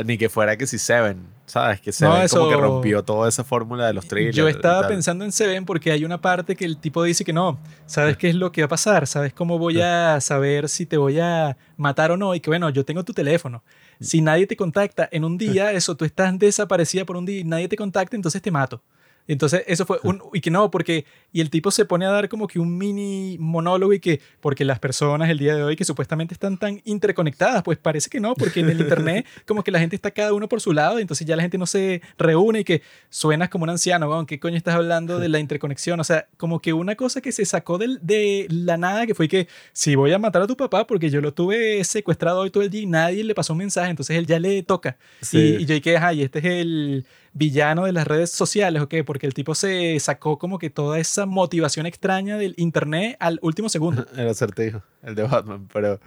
[0.05, 1.81] Ni que fuera que si Seven, ¿sabes?
[1.81, 4.37] Que Seven como que rompió toda esa fórmula de los thrillers.
[4.37, 7.59] Yo estaba pensando en Seven porque hay una parte que el tipo dice que no.
[7.87, 9.07] ¿Sabes qué es lo que va a pasar?
[9.07, 12.35] ¿Sabes cómo voy a saber si te voy a matar o no?
[12.35, 13.63] Y que bueno, yo tengo tu teléfono.
[14.01, 17.45] Si nadie te contacta en un día, eso, tú estás desaparecida por un día y
[17.45, 18.83] nadie te contacta, entonces te mato.
[19.29, 20.23] Entonces, eso fue un.
[20.33, 21.05] Y que no, porque.
[21.33, 24.21] Y el tipo se pone a dar como que un mini monólogo y que.
[24.41, 28.21] Porque las personas el día de hoy que supuestamente están tan interconectadas, pues parece que
[28.21, 30.99] no, porque en el Internet, como que la gente está cada uno por su lado,
[30.99, 34.27] y entonces ya la gente no se reúne y que suenas como un anciano, weón,
[34.27, 35.99] ¿qué coño estás hablando de la interconexión?
[36.01, 39.29] O sea, como que una cosa que se sacó de, de la nada, que fue
[39.29, 42.63] que si voy a matar a tu papá porque yo lo tuve secuestrado hoy todo
[42.63, 44.97] el día y nadie le pasó un mensaje, entonces él ya le toca.
[45.33, 48.95] Y, y yo dije, ay, este es el villano de las redes sociales, ¿ok?
[49.05, 53.69] Porque el tipo se sacó como que toda esa motivación extraña del internet al último
[53.69, 54.07] segundo.
[54.17, 56.01] El acertijo, el de Batman, pero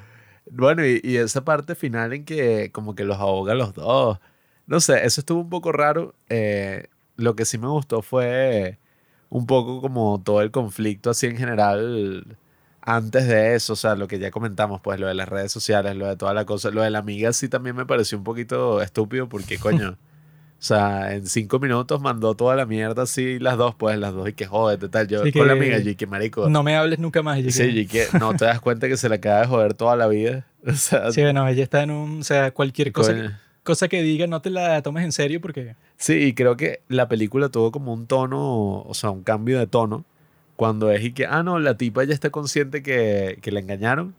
[0.51, 4.19] Bueno, y, y esa parte final en que como que los ahoga los dos.
[4.65, 6.15] No sé, eso estuvo un poco raro.
[6.29, 8.79] Eh, lo que sí me gustó fue
[9.29, 12.37] un poco como todo el conflicto así en general
[12.81, 15.95] antes de eso, o sea, lo que ya comentamos, pues lo de las redes sociales,
[15.95, 18.81] lo de toda la cosa, lo de la amiga sí también me pareció un poquito
[18.81, 19.97] estúpido porque coño,
[20.60, 24.28] o sea, en cinco minutos mandó toda la mierda así las dos, pues las dos
[24.28, 26.50] y que jódete tal, yo Sí, con la que- amiga y que marico.
[26.50, 27.39] No me hables nunca más.
[27.39, 29.74] y Sí, que- y que no te das cuenta que se le acaba de joder
[29.74, 30.45] toda la vida.
[30.67, 32.19] O sea, Sí, bueno, ella está en un.
[32.19, 33.39] O sea, cualquier cosa, coño.
[33.63, 35.76] cosa que diga no te la tomes en serio porque.
[35.95, 39.67] Sí, y creo que la película tuvo como un tono, o sea, un cambio de
[39.67, 40.04] tono,
[40.58, 44.13] cuando es y que, ah, no, la tipa ya está consciente que, que la engañaron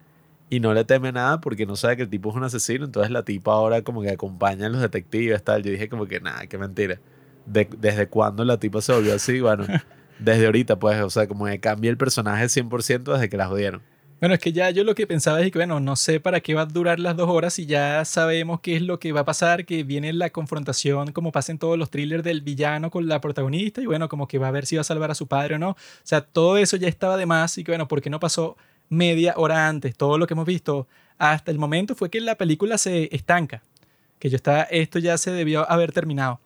[0.50, 3.10] y no le teme nada porque no sabe que el tipo es un asesino, entonces
[3.10, 5.62] la tipa ahora como que acompaña a los detectives, tal.
[5.62, 6.98] Yo dije como que, nada, qué mentira.
[7.46, 9.40] De- ¿Desde cuándo la tipa se volvió así?
[9.40, 9.64] Bueno,
[10.18, 13.80] desde ahorita, pues, o sea, como que cambia el personaje 100% desde que la jodieron.
[14.20, 16.52] Bueno, es que ya yo lo que pensaba es que, bueno, no sé para qué
[16.52, 19.24] va a durar las dos horas y ya sabemos qué es lo que va a
[19.24, 23.22] pasar, que viene la confrontación, como pasa en todos los thrillers del villano con la
[23.22, 25.54] protagonista, y bueno, como que va a ver si va a salvar a su padre
[25.54, 25.70] o no.
[25.70, 28.58] O sea, todo eso ya estaba de más y que, bueno, ¿por qué no pasó
[28.90, 29.96] media hora antes?
[29.96, 33.62] Todo lo que hemos visto hasta el momento fue que la película se estanca,
[34.18, 36.40] que yo estaba, esto ya se debió haber terminado.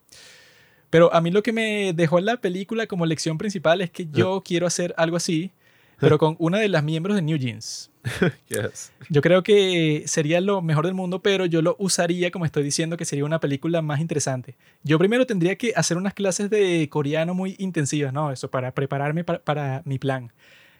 [0.90, 4.42] Pero a mí lo que me dejó la película como lección principal es que yo
[4.44, 5.50] quiero hacer algo así,
[5.98, 7.90] pero con una de las miembros de New Jeans.
[9.08, 12.96] Yo creo que sería lo mejor del mundo, pero yo lo usaría, como estoy diciendo,
[12.96, 14.56] que sería una película más interesante.
[14.82, 18.30] Yo primero tendría que hacer unas clases de coreano muy intensivas, ¿no?
[18.30, 20.32] Eso, para prepararme pa- para, mi plan.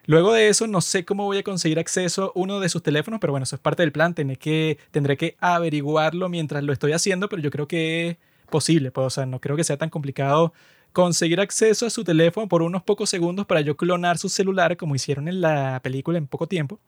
[0.07, 3.21] Luego de eso, no sé cómo voy a conseguir acceso a uno de sus teléfonos,
[3.21, 4.15] pero bueno, eso es parte del plan.
[4.15, 8.17] Tendré que, averiguarlo mientras lo estoy haciendo, pero yo creo que es
[8.51, 10.53] posible, pues, o sea, no creo que sea tan complicado
[10.93, 14.95] conseguir acceso a su teléfono por unos pocos segundos para yo clonar su celular, como
[14.95, 16.79] hicieron en la película en poco tiempo.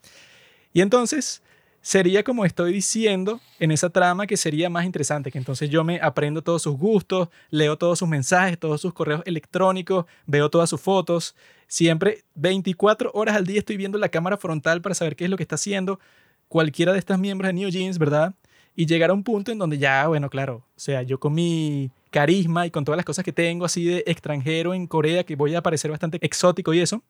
[0.73, 1.43] Y entonces
[1.87, 6.01] sería como estoy diciendo en esa trama que sería más interesante, que entonces yo me
[6.01, 10.81] aprendo todos sus gustos, leo todos sus mensajes, todos sus correos electrónicos, veo todas sus
[10.81, 11.37] fotos,
[11.69, 15.37] siempre 24 horas al día estoy viendo la cámara frontal para saber qué es lo
[15.37, 16.01] que está haciendo
[16.49, 18.35] cualquiera de estas miembros de New Jeans, ¿verdad?
[18.75, 21.93] Y llegar a un punto en donde ya, bueno, claro, o sea, yo con mi
[22.11, 25.55] carisma y con todas las cosas que tengo así de extranjero en Corea, que voy
[25.55, 27.05] a parecer bastante exótico y eso,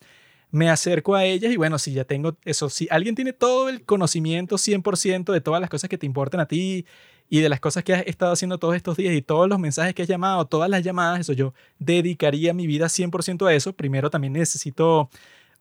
[0.50, 3.84] me acerco a ellas y bueno, si ya tengo eso, si alguien tiene todo el
[3.84, 6.86] conocimiento 100% de todas las cosas que te importan a ti
[7.28, 9.94] y de las cosas que has estado haciendo todos estos días y todos los mensajes
[9.94, 13.72] que has llamado, todas las llamadas, eso yo dedicaría mi vida 100% a eso.
[13.72, 15.10] Primero también necesito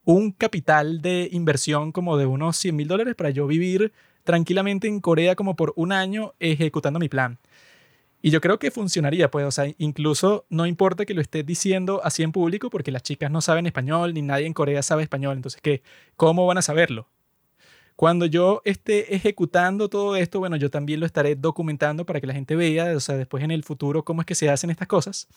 [0.04, 3.92] un capital de inversión como de unos 100 mil dólares para yo vivir
[4.24, 7.40] tranquilamente en Corea como por un año ejecutando mi plan.
[8.26, 12.02] Y yo creo que funcionaría, pues, o sea, incluso no importa que lo esté diciendo
[12.04, 15.36] así en público, porque las chicas no saben español, ni nadie en Corea sabe español,
[15.38, 15.84] entonces, ¿qué?
[16.16, 17.08] ¿Cómo van a saberlo?
[17.96, 22.34] Cuando yo esté ejecutando todo esto, bueno, yo también lo estaré documentando para que la
[22.34, 25.28] gente vea, o sea, después en el futuro cómo es que se hacen estas cosas,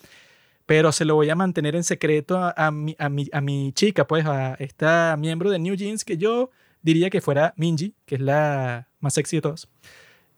[0.64, 3.70] pero se lo voy a mantener en secreto a, a mi, a, mi, a mi
[3.74, 6.48] chica, pues, a esta miembro de New Jeans, que yo
[6.80, 9.68] diría que fuera Minji, que es la más sexy de todos.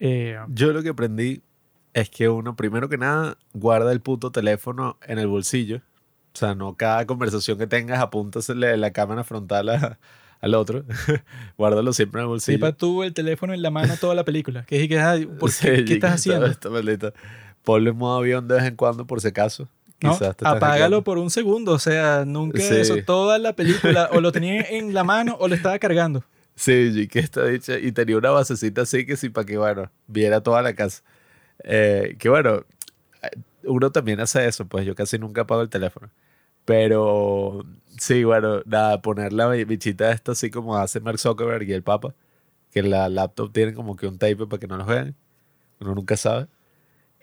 [0.01, 1.43] Eh, Yo lo que aprendí
[1.95, 5.79] es que uno, primero que nada, guarda el puto teléfono en el bolsillo.
[6.33, 9.99] O sea, no cada conversación que tengas apúntasele la cámara frontal a-
[10.41, 10.85] al otro.
[11.59, 12.59] Guárdalo siempre en el bolsillo.
[12.59, 14.65] Tipa tuvo el teléfono en la mano toda la película.
[14.65, 16.47] Que ¿por Sí, qué, ¿qué estás haciendo?
[16.47, 17.13] Esta, maldita.
[17.65, 19.69] Ponlo en modo avión de vez en cuando por si acaso.
[20.03, 20.17] ¿No?
[20.17, 21.73] Te Apágalo por un segundo.
[21.73, 22.75] O sea, nunca Sí.
[22.75, 22.97] eso.
[23.05, 26.25] Toda la película o lo tenía en la mano o lo estaba cargando.
[26.55, 27.79] Sí, y que está dicha.
[27.79, 31.03] Y tenía una basecita así que sí, para que, bueno, viera toda la casa.
[31.65, 32.65] Eh, que bueno,
[33.65, 36.11] uno también hace eso, pues yo casi nunca apago el teléfono.
[36.65, 37.65] Pero
[37.99, 41.83] sí, bueno, nada, poner la bi- bichita esta así como hace Mark Zuckerberg y el
[41.85, 42.15] Papa,
[42.73, 45.17] que la laptop tiene como que un tape para que no los vean.
[45.81, 46.49] Uno nunca sabe.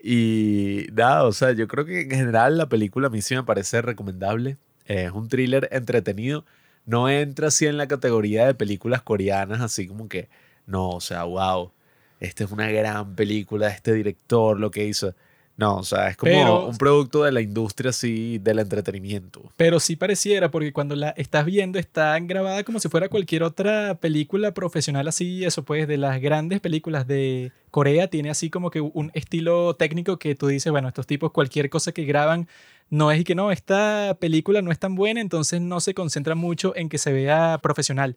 [0.01, 3.43] Y nada, o sea, yo creo que en general la película a mí sí me
[3.43, 4.57] parece recomendable.
[4.85, 6.45] Eh, es un thriller entretenido.
[6.85, 10.29] No entra así en la categoría de películas coreanas, así como que,
[10.65, 11.71] no, o sea, wow,
[12.19, 15.13] esta es una gran película este director, lo que hizo.
[15.55, 19.51] No, o sea, es como Pero- un producto de la industria así, del entretenimiento.
[19.57, 23.95] Pero sí pareciera, porque cuando la estás viendo está grabada como si fuera cualquier otra
[23.95, 28.81] película profesional así, eso pues de las grandes películas de Corea, tiene así como que
[28.81, 32.47] un estilo técnico que tú dices, bueno, estos tipos cualquier cosa que graban
[32.91, 36.35] no es y que no, esta película no es tan buena, entonces no se concentra
[36.35, 38.15] mucho en que se vea profesional,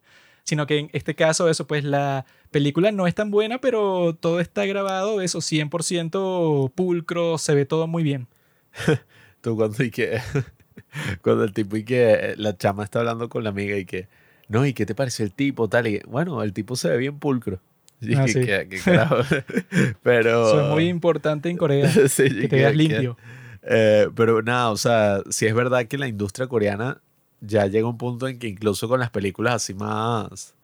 [0.50, 4.40] sino que en este caso eso pues la película no es tan buena, pero todo
[4.40, 8.26] está grabado, eso 100% pulcro, se ve todo muy bien.
[9.40, 10.20] Tú cuando y que,
[11.22, 14.08] cuando el tipo y que eh, la chama está hablando con la amiga y que,
[14.48, 15.68] no, ¿y qué te pareció el tipo?
[15.68, 17.60] Tal y bueno, el tipo se ve bien pulcro.
[18.02, 18.40] Y Ah, que- sí.
[18.40, 19.94] que- que.
[20.02, 20.46] Pero...
[20.48, 21.86] Eso es muy importante en Corea.
[22.08, 23.16] Sí, que te veas limpio.
[23.62, 27.02] Eh, pero nada, o sea, sí es verdad que la industria coreana
[27.40, 30.54] ya llega un punto en que incluso con las películas así más,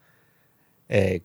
[0.89, 1.21] eh,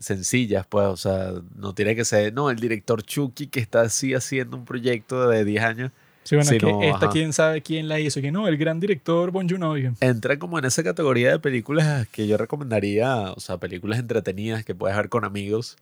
[0.00, 4.14] sencillas, pues, o sea, no tiene que ser, no, el director Chucky que está así
[4.14, 5.90] haciendo un proyecto de 10 años,
[6.28, 7.10] Sí, bueno, Sí, es que no, esta ajá.
[7.10, 8.20] quién sabe quién la hizo.
[8.20, 9.76] Que no, el gran director Bon Joon-ho.
[10.02, 14.74] entra como en esa categoría de películas que yo recomendaría, o sea, películas entretenidas que
[14.74, 15.78] puedes ver con amigos,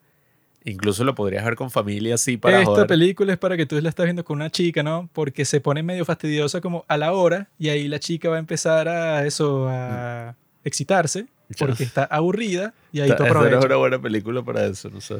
[0.66, 2.86] incluso lo podrías ver con familia así para Esta joder.
[2.86, 5.08] película es para que tú la estás viendo con una chica, ¿no?
[5.12, 8.40] Porque se pone medio fastidiosa como a la hora y ahí la chica va a
[8.40, 11.56] empezar a eso, a excitarse Ya.
[11.66, 13.64] porque está aburrida y ahí tú aprovechas.
[13.64, 15.16] una buena película para eso, no sé.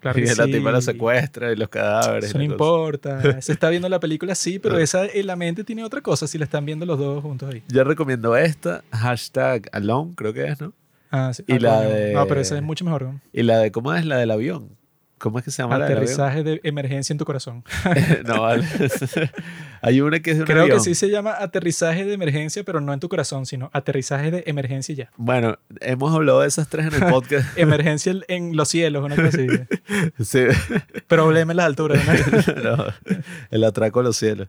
[0.00, 0.92] Claro y que la tipa la sí.
[0.92, 2.30] secuestra y los cadáveres.
[2.30, 3.42] Eso no importa.
[3.42, 6.38] Se está viendo la película, sí, pero esa en la mente tiene otra cosa si
[6.38, 7.64] la están viendo los dos juntos ahí.
[7.66, 10.72] Yo recomiendo esta, hashtag alone, creo que es, ¿no?
[11.10, 11.42] Ah, sí.
[11.46, 11.88] Y Ah, la coño.
[11.90, 13.02] de- No, pero esa es mucho mejor.
[13.02, 13.20] ¿no?
[13.32, 14.76] Y la de, ¿cómo es la del avión?
[15.18, 16.12] ¿Cómo es que se llama la del avión?
[16.12, 17.64] Aterrizaje de emergencia en tu corazón.
[18.24, 18.64] no, vale.
[19.82, 20.78] Hay una que es de un Creo avión.
[20.78, 24.44] que sí se llama aterrizaje de emergencia, pero no en tu corazón, sino aterrizaje de
[24.46, 25.10] emergencia y ya.
[25.16, 27.46] Bueno, hemos hablado de esas tres en el podcast.
[27.58, 29.46] Emergencia en los cielos, una cosa así.
[30.24, 30.44] sí.
[31.08, 32.00] Problema en las alturas.
[32.06, 32.76] ¿no?
[32.76, 32.84] No,
[33.50, 34.48] el atraco a los cielos.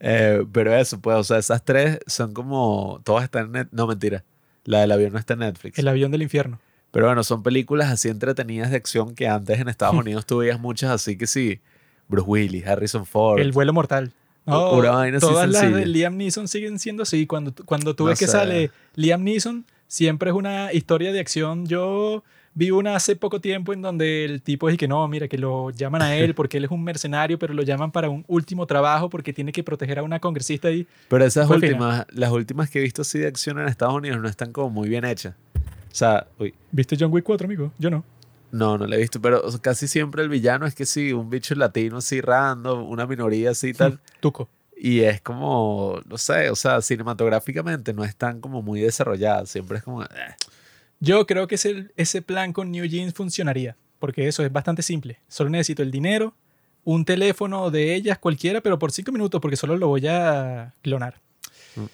[0.00, 3.00] Eh, pero eso, pues, o sea, esas tres son como.
[3.04, 3.68] Todas están en.
[3.72, 4.24] No, mentira.
[4.64, 5.78] La del avión no está en Netflix.
[5.78, 6.60] El avión del infierno.
[6.90, 10.60] Pero bueno, son películas así entretenidas de acción que antes en Estados Unidos tú veías
[10.60, 11.60] muchas así que sí.
[12.08, 13.40] Bruce Willis, Harrison Ford.
[13.40, 14.12] El vuelo mortal.
[14.46, 15.86] No, Una vaina así todas las de.
[15.86, 17.26] Liam Neeson siguen siendo así.
[17.26, 21.66] Cuando, cuando tú No ves que sale Liam Neeson, siempre es una historia de acción.
[21.66, 25.38] Yo vi una hace poco tiempo en donde el tipo es que no, mira, que
[25.38, 28.66] lo llaman a él porque él es un mercenario, pero lo llaman para un último
[28.66, 30.86] trabajo porque tiene que proteger a una congresista ahí.
[31.08, 34.28] Pero esas últimas, las últimas que he visto así de acción en Estados Unidos no
[34.28, 35.34] están como muy bien hechas.
[35.54, 37.72] O sea, uy, ¿Viste John Wick 4, amigo?
[37.78, 38.04] Yo no.
[38.52, 41.54] no, no la he visto, pero casi siempre el villano es que sí, un bicho
[41.56, 43.98] latino así random, una minoría así y tal.
[44.20, 44.48] Tuco.
[44.82, 49.44] Y es como, no sé, o sea, cinematográficamente no es tan como muy desarrollada.
[49.44, 50.06] Siempre es como, eh.
[51.00, 55.18] Yo creo que ese, ese plan con New Jeans funcionaría, porque eso es bastante simple.
[55.28, 56.34] Solo necesito el dinero,
[56.84, 61.20] un teléfono de ellas cualquiera, pero por cinco minutos, porque solo lo voy a clonar.
[61.76, 61.84] Mm.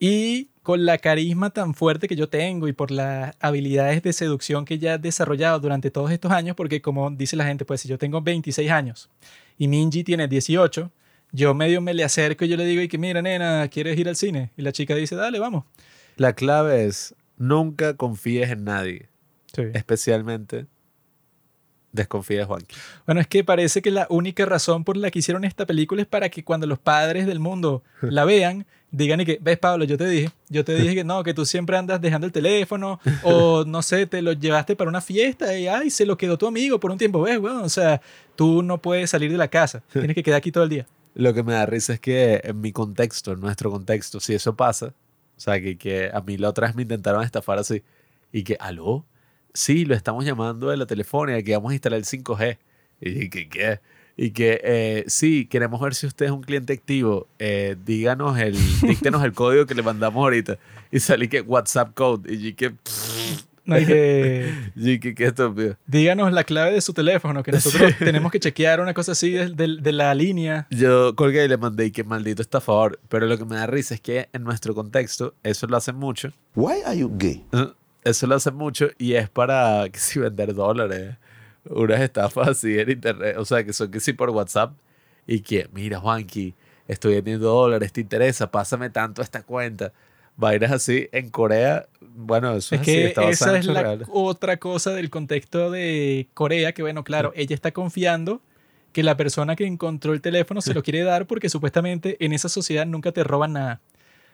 [0.00, 4.64] Y con la carisma tan fuerte que yo tengo y por las habilidades de seducción
[4.64, 7.88] que ya he desarrollado durante todos estos años, porque como dice la gente, pues si
[7.88, 9.08] yo tengo 26 años
[9.56, 10.90] y Minji tiene 18,
[11.32, 14.08] yo medio me le acerco y yo le digo, y que mira, nena, ¿quieres ir
[14.08, 14.50] al cine?
[14.56, 15.64] Y la chica dice, dale, vamos.
[16.16, 19.08] la clave es nunca confíes en nadie,
[19.54, 19.62] Sí.
[19.74, 20.66] especialmente
[21.92, 22.76] desconfíes de Juanqui.
[23.06, 26.06] Bueno, es que parece que la única razón por la que hicieron esta película es
[26.08, 29.96] para que cuando los padres del mundo la vean, digan y que, ves Pablo, yo
[29.96, 33.64] te dije, yo te dije que no, que tú siempre andas dejando el teléfono o
[33.66, 36.78] no sé, te lo llevaste para una fiesta y ay, se lo quedó tu amigo
[36.78, 38.00] por un tiempo, ves, weón, o sea,
[38.36, 40.86] tú no puedes salir de la casa, tienes que quedar aquí todo el día.
[41.14, 44.54] Lo que me da risa es que en mi contexto, en nuestro contexto, si eso
[44.54, 44.92] pasa,
[45.38, 47.84] o sea, que, que a mí la otra vez me intentaron estafar así,
[48.32, 49.06] y que, ¿aló?
[49.54, 52.58] Sí, lo estamos llamando de la telefónica, que vamos a instalar el 5G.
[53.00, 53.80] Y que, ¿qué?
[54.16, 57.28] Y que, eh, sí, queremos ver si usted es un cliente activo.
[57.38, 60.58] Eh, díganos el, díctenos el código que le mandamos ahorita.
[60.90, 62.32] Y salí que WhatsApp code.
[62.34, 62.74] Y que,
[63.68, 64.52] No hay que...
[64.76, 65.76] y que, qué estúpido.
[65.86, 69.50] Díganos la clave de su teléfono, que nosotros tenemos que chequear una cosa así de,
[69.50, 70.66] de- de la línea.
[70.70, 72.98] Yo colgué y le mandé y que maldito estafador.
[73.08, 76.32] Pero lo que me da risa es que en nuestro contexto, eso lo hacen mucho.
[76.56, 77.44] Why are you gay?
[78.04, 81.16] Eso lo hacen mucho y es para que si vender dólares.
[81.68, 83.36] Unas estafas así en internet.
[83.38, 84.72] O sea, que son que sí por WhatsApp.
[85.26, 86.54] Y que, mira, Juanqui,
[86.86, 88.50] estoy vendiendo dólares, ¿te interesa?
[88.50, 89.92] Pásame tanto esta cuenta.
[90.38, 91.88] Vainas así en Corea.
[92.00, 97.02] Bueno, eso Es que esa es la otra cosa del contexto de Corea, que bueno,
[97.02, 98.40] claro, ella está confiando
[98.92, 102.48] que la persona que encontró el teléfono se lo quiere dar porque supuestamente en esa
[102.48, 103.80] sociedad nunca te roban nada.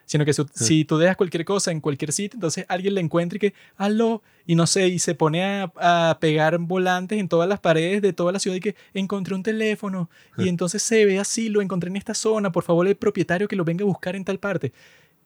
[0.07, 3.37] Sino que su- si tú dejas cualquier cosa en cualquier sitio, entonces alguien le encuentra
[3.39, 7.49] y que, aló, y no sé, y se pone a, a pegar volantes en todas
[7.49, 10.11] las paredes de toda la ciudad y que encontré un teléfono
[10.45, 13.57] y entonces se ve así, lo encontré en esta zona, por favor el propietario que
[13.57, 14.73] lo venga a buscar en tal parte.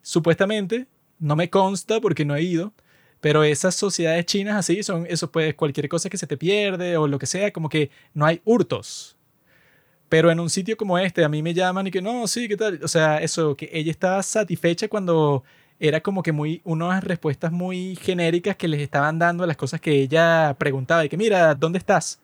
[0.08, 0.86] Supuestamente,
[1.18, 2.72] no me consta porque no he ido,
[3.20, 7.06] pero esas sociedades chinas así son eso, pues cualquier cosa que se te pierde o
[7.06, 9.18] lo que sea, como que no hay hurtos.
[10.08, 12.56] Pero en un sitio como este, a mí me llaman y que no, sí, ¿qué
[12.56, 12.80] tal?
[12.82, 15.44] O sea, eso, que ella estaba satisfecha cuando
[15.78, 19.78] era como que muy, unas respuestas muy genéricas que les estaban dando a las cosas
[19.78, 22.18] que ella preguntaba y que mira, ¿dónde estás?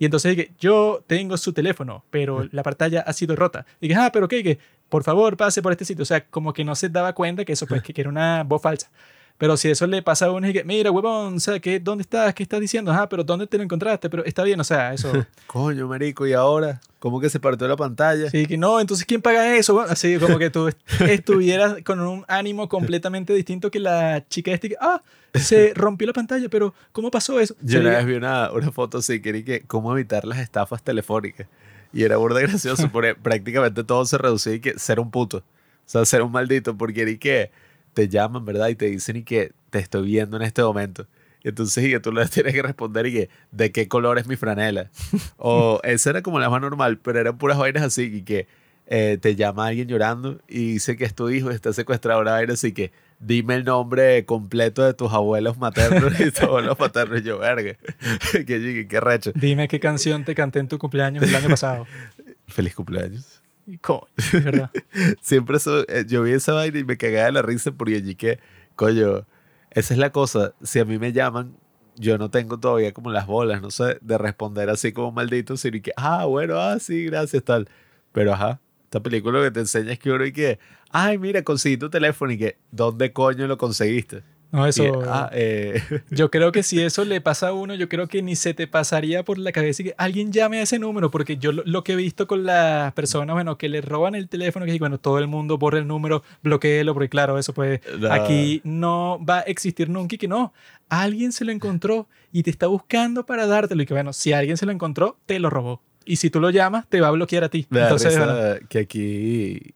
[0.00, 3.66] Y entonces dije, yo tengo su teléfono, pero la pantalla ha sido rota.
[3.80, 4.58] Y dije, ah, pero qué,
[4.90, 6.02] por favor pase por este sitio.
[6.02, 8.60] O sea, como que no se daba cuenta que eso pues que era una voz
[8.60, 8.90] falsa.
[9.38, 12.02] Pero si eso le pasa a uno y que, mira, huevón, o sea, ¿qué, ¿dónde
[12.02, 12.34] estás?
[12.34, 12.92] ¿Qué estás diciendo?
[12.92, 14.10] Ah, pero ¿dónde te lo encontraste?
[14.10, 15.10] Pero está bien, o sea, eso.
[15.46, 16.78] Coño, marico, ¿y ahora?
[16.98, 18.28] ¿Cómo que se partió la pantalla?
[18.28, 19.72] Sí, que no, entonces ¿quién paga eso?
[19.72, 20.68] Bueno, así como que tú
[21.08, 25.00] estuvieras con un ánimo completamente distinto que la chica esta que, ah,
[25.32, 27.54] se rompió la pantalla, pero ¿cómo pasó eso?
[27.62, 30.82] Yo una le- vez vi una, una foto así, que que cómo evitar las estafas
[30.82, 31.46] telefónicas.
[31.92, 35.38] Y era burda gracioso, porque prácticamente todo se reducía y que ser un puto.
[35.38, 35.42] O
[35.86, 37.50] sea, ser un maldito, porque era y que
[37.94, 38.68] te llaman, ¿verdad?
[38.68, 41.06] Y te dicen y que te estoy viendo en este momento.
[41.42, 44.26] Y entonces y que tú les tienes que responder y que, ¿de qué color es
[44.26, 44.90] mi franela?
[45.36, 48.46] o esa era como la más normal, pero eran puras vainas así y que
[48.86, 52.72] eh, te llama alguien llorando y dice que es tu hijo, está secuestrado, vaina así
[52.72, 57.20] que dime el nombre completo de tus abuelos maternos y tus abuelos paternos.
[57.20, 57.76] Y yo, verga.
[58.32, 59.32] que, que, qué recho.
[59.34, 61.86] Dime qué canción te canté en tu cumpleaños el año pasado.
[62.48, 63.40] Feliz cumpleaños.
[63.80, 64.70] Coño, es verdad.
[65.20, 68.16] Siempre eso, eh, yo vi esa vaina y me cagaba de la risa porque allí
[68.16, 68.40] que,
[68.74, 69.26] coño,
[69.70, 70.54] esa es la cosa.
[70.62, 71.54] Si a mí me llaman,
[71.96, 75.80] yo no tengo todavía como las bolas, no sé, de responder así como maldito, sino
[75.82, 77.68] que, ah, bueno, ah, sí, gracias, tal.
[78.12, 80.58] Pero ajá, esta película que te enseña es que uno y que,
[80.92, 84.22] ay, mira, conseguí tu teléfono y que, ¿dónde coño lo conseguiste?
[84.52, 85.02] No, Y, eso.
[85.06, 85.80] ah, eh,
[86.10, 88.66] Yo creo que si eso le pasa a uno, yo creo que ni se te
[88.66, 91.84] pasaría por la cabeza y que alguien llame a ese número, porque yo lo, lo
[91.84, 95.20] que he visto con las personas, bueno, que le roban el teléfono, que bueno, todo
[95.20, 98.12] el mundo borra el número, bloqueelo, porque claro, eso pues No.
[98.12, 100.52] aquí no va a existir nunca y que no,
[100.88, 104.56] alguien se lo encontró y te está buscando para dártelo y que bueno, si alguien
[104.56, 105.80] se lo encontró, te lo robó.
[106.04, 107.68] Y si tú lo llamas, te va a bloquear a ti.
[107.70, 108.34] Me Entonces, bueno,
[108.68, 109.74] que aquí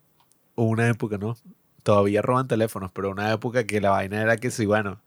[0.56, 1.36] una época, ¿no?
[1.82, 5.00] Todavía roban teléfonos, pero una época que la vaina era que si, bueno,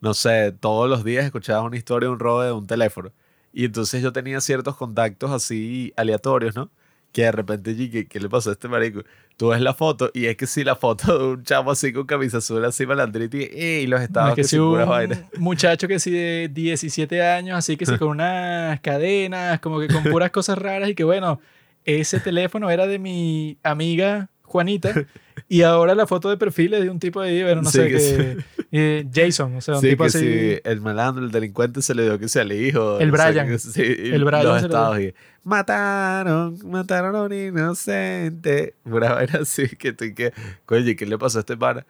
[0.00, 3.12] no sé, todos los días escuchabas una historia de un robo de un teléfono.
[3.52, 6.70] Y entonces yo tenía ciertos contactos así aleatorios, ¿no?
[7.12, 9.02] Que de repente, ¿qué, qué le pasó a este marico?
[9.36, 12.06] Tú ves la foto y es que sí, la foto de un chamo así con
[12.06, 15.24] camisa azul así malandrito y, y los no, estados es que que puras un vainas.
[15.34, 20.06] muchacho que sí de 17 años, así que sí con unas cadenas, como que con
[20.06, 21.40] puras cosas raras y que bueno,
[21.84, 25.06] ese teléfono era de mi amiga Juanita
[25.48, 27.88] y ahora la foto de perfil es de un tipo de, bueno, no Sí, sé,
[27.88, 30.18] que que, eh, Jason, o sea, un Sí, tipo que así.
[30.18, 32.98] sí, el malandro, el delincuente se le dio que sea el hijo.
[32.98, 33.58] El Brian.
[33.58, 38.74] sí, y El Brian Los estados y mataron, mataron a un inocente.
[38.84, 40.32] Una vaina así que tú que,
[40.66, 41.86] coño, ¿qué le pasó a este pana?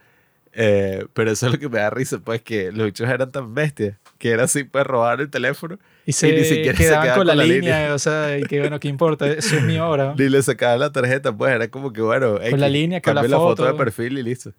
[0.52, 3.54] Eh, pero eso es lo que me da risa, pues que los bichos eran tan
[3.54, 5.78] bestias que era así, pues robar el teléfono
[6.08, 7.94] Y se ni siquiera quedaban quedaban con la, con la línea, línea.
[7.94, 9.26] o sea, y que bueno, ¿qué importa?
[9.30, 10.06] Eso es ahora.
[10.06, 10.14] ¿no?
[10.14, 13.24] ni le sacaban la tarjeta, pues era como que, bueno, Con la línea, con la
[13.24, 13.76] foto de foto.
[13.76, 14.54] perfil y listo.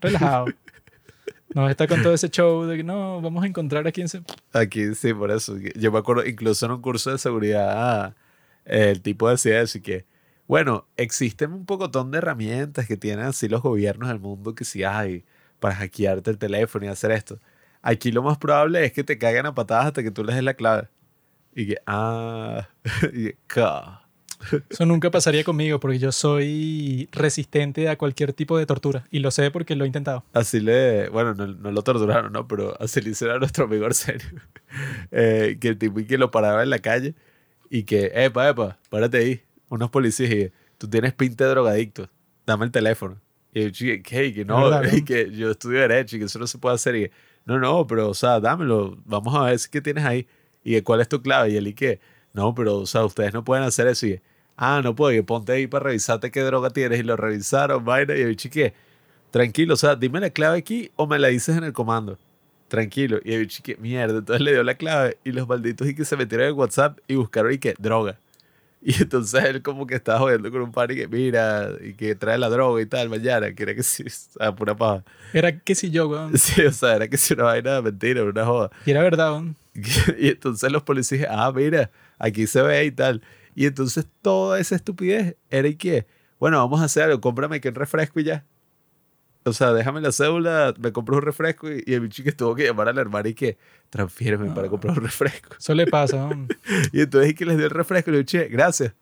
[0.00, 0.46] Relajado.
[1.54, 4.22] No, está con todo ese show de que no, vamos a encontrar a quien se...
[4.52, 5.56] Aquí sí, por eso.
[5.76, 8.16] Yo me acuerdo, incluso en un curso de seguridad,
[8.64, 10.04] eh, el tipo decía eso y que,
[10.48, 14.82] bueno, existen un pocotón de herramientas que tienen así los gobiernos del mundo que sí
[14.82, 15.22] hay
[15.60, 17.38] para hackearte el teléfono y hacer esto.
[17.86, 20.42] Aquí lo más probable es que te caigan a patadas hasta que tú les des
[20.42, 20.88] la clave.
[21.54, 22.66] Y que, ah,
[23.12, 24.00] y que, ca.
[24.70, 29.30] Eso nunca pasaría conmigo porque yo soy resistente a cualquier tipo de tortura y lo
[29.30, 30.24] sé porque lo he intentado.
[30.32, 32.48] Así le, bueno, no, no lo torturaron, ¿no?
[32.48, 34.26] Pero así le hicieron a nuestro amigo Arsenio.
[35.12, 37.14] Eh, que el tipo y que lo paraba en la calle
[37.70, 39.42] y que, epa, epa, párate ahí.
[39.68, 42.10] Unos policías y tú tienes pinta de drogadicto,
[42.44, 43.20] dame el teléfono.
[43.52, 44.98] Y yo, que no, verdad, ¿no?
[44.98, 46.96] y que yo estudio Derecho y que eso no se puede hacer.
[46.96, 47.12] Y que,
[47.46, 50.26] no, no, pero, o sea, dámelo, vamos a ver qué tienes ahí.
[50.62, 51.50] Y ¿cuál es tu clave?
[51.50, 52.00] Y él, y que,
[52.32, 54.06] no, pero, o sea, ustedes no pueden hacer eso.
[54.06, 54.20] Y
[54.56, 57.00] ah, no puedo, y ponte ahí para revisarte qué droga tienes.
[57.00, 58.74] Y lo revisaron, vaina, y yo, chique,
[59.30, 62.18] tranquilo, o sea, dime la clave aquí o me la dices en el comando.
[62.68, 63.20] Tranquilo.
[63.24, 64.18] Y el chique, mierda.
[64.18, 67.16] Entonces le dio la clave y los malditos y que se metieron en WhatsApp y
[67.16, 68.18] buscaron y que droga.
[68.86, 72.14] Y entonces él como que estaba jodiendo con un par y que mira, y que
[72.14, 74.04] trae la droga y tal mañana, que era que sí,
[74.40, 75.02] a pura paja.
[75.32, 76.36] Era que si yo, weón.
[76.38, 78.70] Sí, o sea, era que si una vaina de mentira, una joda.
[78.84, 79.56] Y era verdad, weón.
[80.18, 83.22] Y entonces los policías, ah, mira, aquí se ve y tal.
[83.54, 86.06] Y entonces toda esa estupidez era y que,
[86.38, 88.44] bueno, vamos a hacer algo, cómprame que un refresco y ya.
[89.44, 92.54] O sea, déjame la cédula, me compro un refresco y, y el bicho que tuvo
[92.54, 93.58] que llamar a la hermana y que
[93.90, 95.50] transfiéreme para comprar un refresco.
[95.58, 96.30] Eso le pasa.
[96.92, 98.94] Y entonces y que les dio el refresco y le dije, gracias.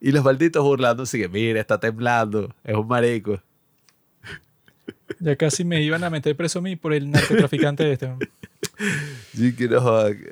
[0.00, 3.40] Y los malditos burlando, así que, mira, está temblando, es un marico.
[5.20, 8.12] Ya casi me iban a meter preso a mí por el narcotraficante este.
[9.34, 9.80] Sí, que no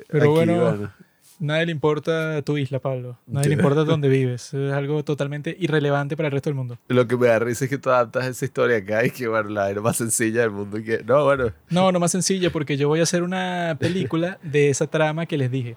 [0.09, 0.91] Pero aquí, bueno,
[1.39, 3.17] Nadie le importa tu isla, Pablo.
[3.27, 4.53] Nadie le importa dónde vives.
[4.53, 6.77] Es algo totalmente irrelevante para el resto del mundo.
[6.87, 9.49] Lo que me da risa es que tú adaptas esa historia acá y que, bueno,
[9.49, 10.77] la era más sencilla del mundo.
[10.83, 14.69] Que, no, bueno, No, no más sencilla, porque yo voy a hacer una película de
[14.69, 15.75] esa trama que les dije.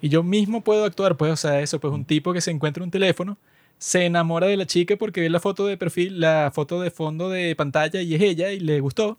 [0.00, 2.82] Y yo mismo puedo actuar, pues, o sea, eso, pues un tipo que se encuentra
[2.82, 3.38] un teléfono,
[3.78, 7.28] se enamora de la chica porque ve la foto de perfil, la foto de fondo
[7.28, 9.18] de pantalla y es ella y le gustó.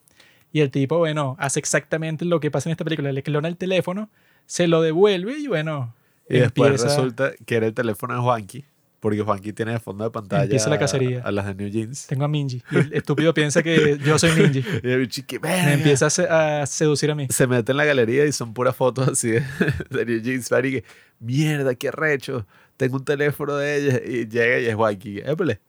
[0.51, 3.11] Y el tipo, bueno, hace exactamente lo que pasa en esta película.
[3.11, 4.09] Le clona el teléfono,
[4.47, 5.93] se lo devuelve y bueno.
[6.27, 8.65] Y después empieza- resulta que era el teléfono de Juanqui,
[8.99, 11.21] porque Juanqui tiene de fondo de pantalla Empieza la cacería.
[11.23, 12.07] a, las de New Jeans.
[12.07, 12.63] Tengo a Minji.
[12.71, 14.65] Y el estúpido piensa que yo soy Minji.
[14.83, 15.73] Y el bicho, "¿Qué Me verga?".
[15.73, 17.27] empieza a, se- a seducir a mí.
[17.29, 19.43] Se mete en la galería y son puras fotos así de,
[19.91, 20.49] de New Jeans.
[20.51, 20.83] y que,
[21.19, 22.45] mierda, qué recho.
[22.75, 24.01] Tengo un teléfono de ella.
[24.05, 25.19] Y llega y es Juanqui.
[25.19, 25.61] Épale.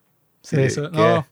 [0.90, 1.26] No,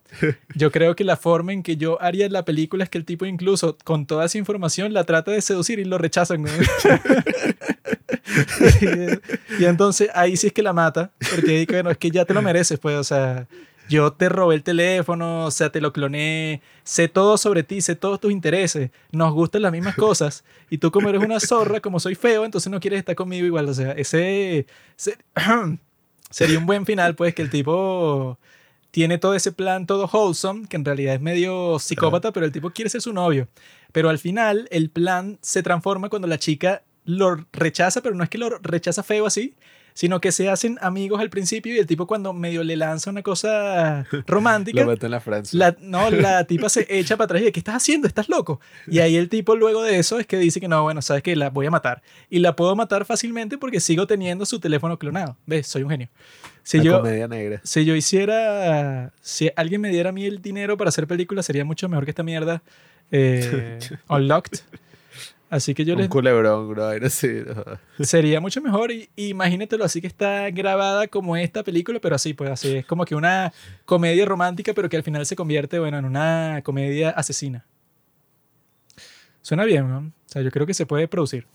[0.54, 3.24] yo creo que la forma en que yo haría la película es que el tipo
[3.26, 6.42] incluso con toda esa información la trata de seducir y lo rechazan.
[6.42, 6.50] ¿no?
[8.80, 12.34] y, y entonces ahí sí es que la mata, porque bueno, es que ya te
[12.34, 13.46] lo mereces, pues, o sea,
[13.88, 17.94] yo te robé el teléfono, o sea, te lo cloné, sé todo sobre ti, sé
[17.94, 22.00] todos tus intereses, nos gustan las mismas cosas, y tú como eres una zorra, como
[22.00, 24.66] soy feo, entonces no quieres estar conmigo igual, o sea, ese...
[24.98, 25.18] ese-
[26.30, 28.38] sería un buen final, pues, que el tipo
[28.96, 32.70] tiene todo ese plan todo wholesome, que en realidad es medio psicópata, pero el tipo
[32.70, 33.46] quiere ser su novio.
[33.92, 38.30] Pero al final el plan se transforma cuando la chica lo rechaza, pero no es
[38.30, 39.54] que lo rechaza feo así,
[39.96, 43.22] sino que se hacen amigos al principio y el tipo cuando medio le lanza una
[43.22, 45.58] cosa romántica, Lo mete en la Francia.
[45.58, 48.06] la, no, la tipa se echa para atrás y dice, ¿qué estás haciendo?
[48.06, 48.60] ¿Estás loco?
[48.86, 51.34] Y ahí el tipo luego de eso es que dice que no, bueno, sabes que
[51.34, 52.02] la voy a matar.
[52.28, 55.38] Y la puedo matar fácilmente porque sigo teniendo su teléfono clonado.
[55.46, 55.66] ¿Ves?
[55.66, 56.10] Soy un genio.
[56.62, 57.62] Si la yo, comedia negra.
[57.64, 61.64] si yo hiciera, si alguien me diera a mí el dinero para hacer películas, sería
[61.64, 62.62] mucho mejor que esta mierda
[63.10, 63.78] eh,
[64.10, 64.58] Unlocked.
[65.48, 66.88] Así que yo un les culebrón, bro.
[67.04, 67.28] Así.
[67.46, 68.04] ¿no?
[68.04, 72.50] sería mucho mejor y, imagínatelo así que está grabada como esta película, pero así, pues
[72.50, 73.52] así es como que una
[73.84, 77.64] comedia romántica, pero que al final se convierte, bueno, en una comedia asesina.
[79.40, 79.98] Suena bien, ¿no?
[79.98, 81.46] O sea, yo creo que se puede producir.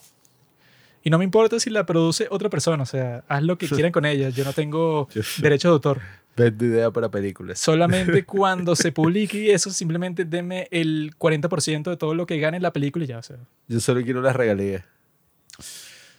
[1.04, 3.92] Y no me importa si la produce otra persona, o sea, haz lo que quieran
[3.92, 4.30] con ella.
[4.30, 6.02] Yo no tengo derecho de autor.
[6.36, 7.60] Vendo idea para películas.
[7.60, 12.72] Solamente cuando se publique eso, simplemente deme el 40% de todo lo que gane la
[12.72, 13.38] película y ya, o sea.
[13.68, 14.84] Yo solo quiero las regalías.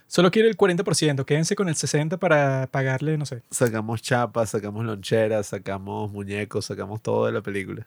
[0.07, 3.43] Solo quiero el 40%, quédense con el 60% para pagarle, no sé.
[3.51, 7.87] Sacamos chapas, sacamos loncheras, sacamos muñecos, sacamos todo de la película.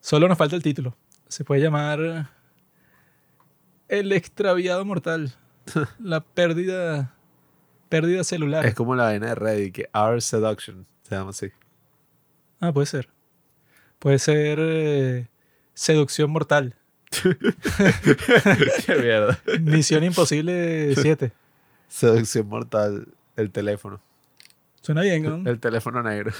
[0.00, 0.94] Solo nos falta el título.
[1.28, 2.28] Se puede llamar
[3.88, 5.32] El extraviado mortal.
[5.98, 7.14] La pérdida
[7.92, 8.64] pérdida celular.
[8.64, 11.48] Es como la vaina de Reddit, que Our Seduction se llama así.
[12.58, 13.10] Ah, puede ser.
[13.98, 15.28] Puede ser eh,
[15.74, 16.74] seducción mortal.
[17.22, 19.38] Qué mierda.
[19.60, 21.32] Misión imposible 7.
[21.86, 24.00] Seducción mortal, el teléfono.
[24.80, 25.50] Suena bien, ¿no?
[25.50, 26.32] El teléfono negro.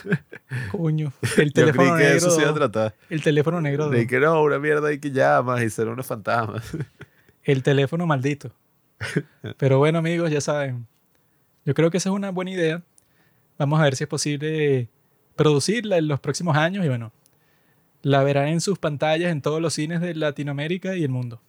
[0.72, 1.12] Coño.
[1.22, 2.16] El Yo creí teléfono que negro.
[2.16, 2.94] eso se iba a tratar.
[3.10, 3.90] El teléfono negro.
[3.90, 6.64] De que no, una mierda y que llamas y ser unos fantasmas.
[7.44, 8.52] El teléfono maldito.
[9.58, 10.86] Pero bueno, amigos, ya saben.
[11.64, 12.82] Yo creo que esa es una buena idea.
[13.58, 14.88] Vamos a ver si es posible
[15.36, 17.12] producirla en los próximos años y bueno,
[18.02, 21.40] la verán en sus pantallas en todos los cines de Latinoamérica y el mundo.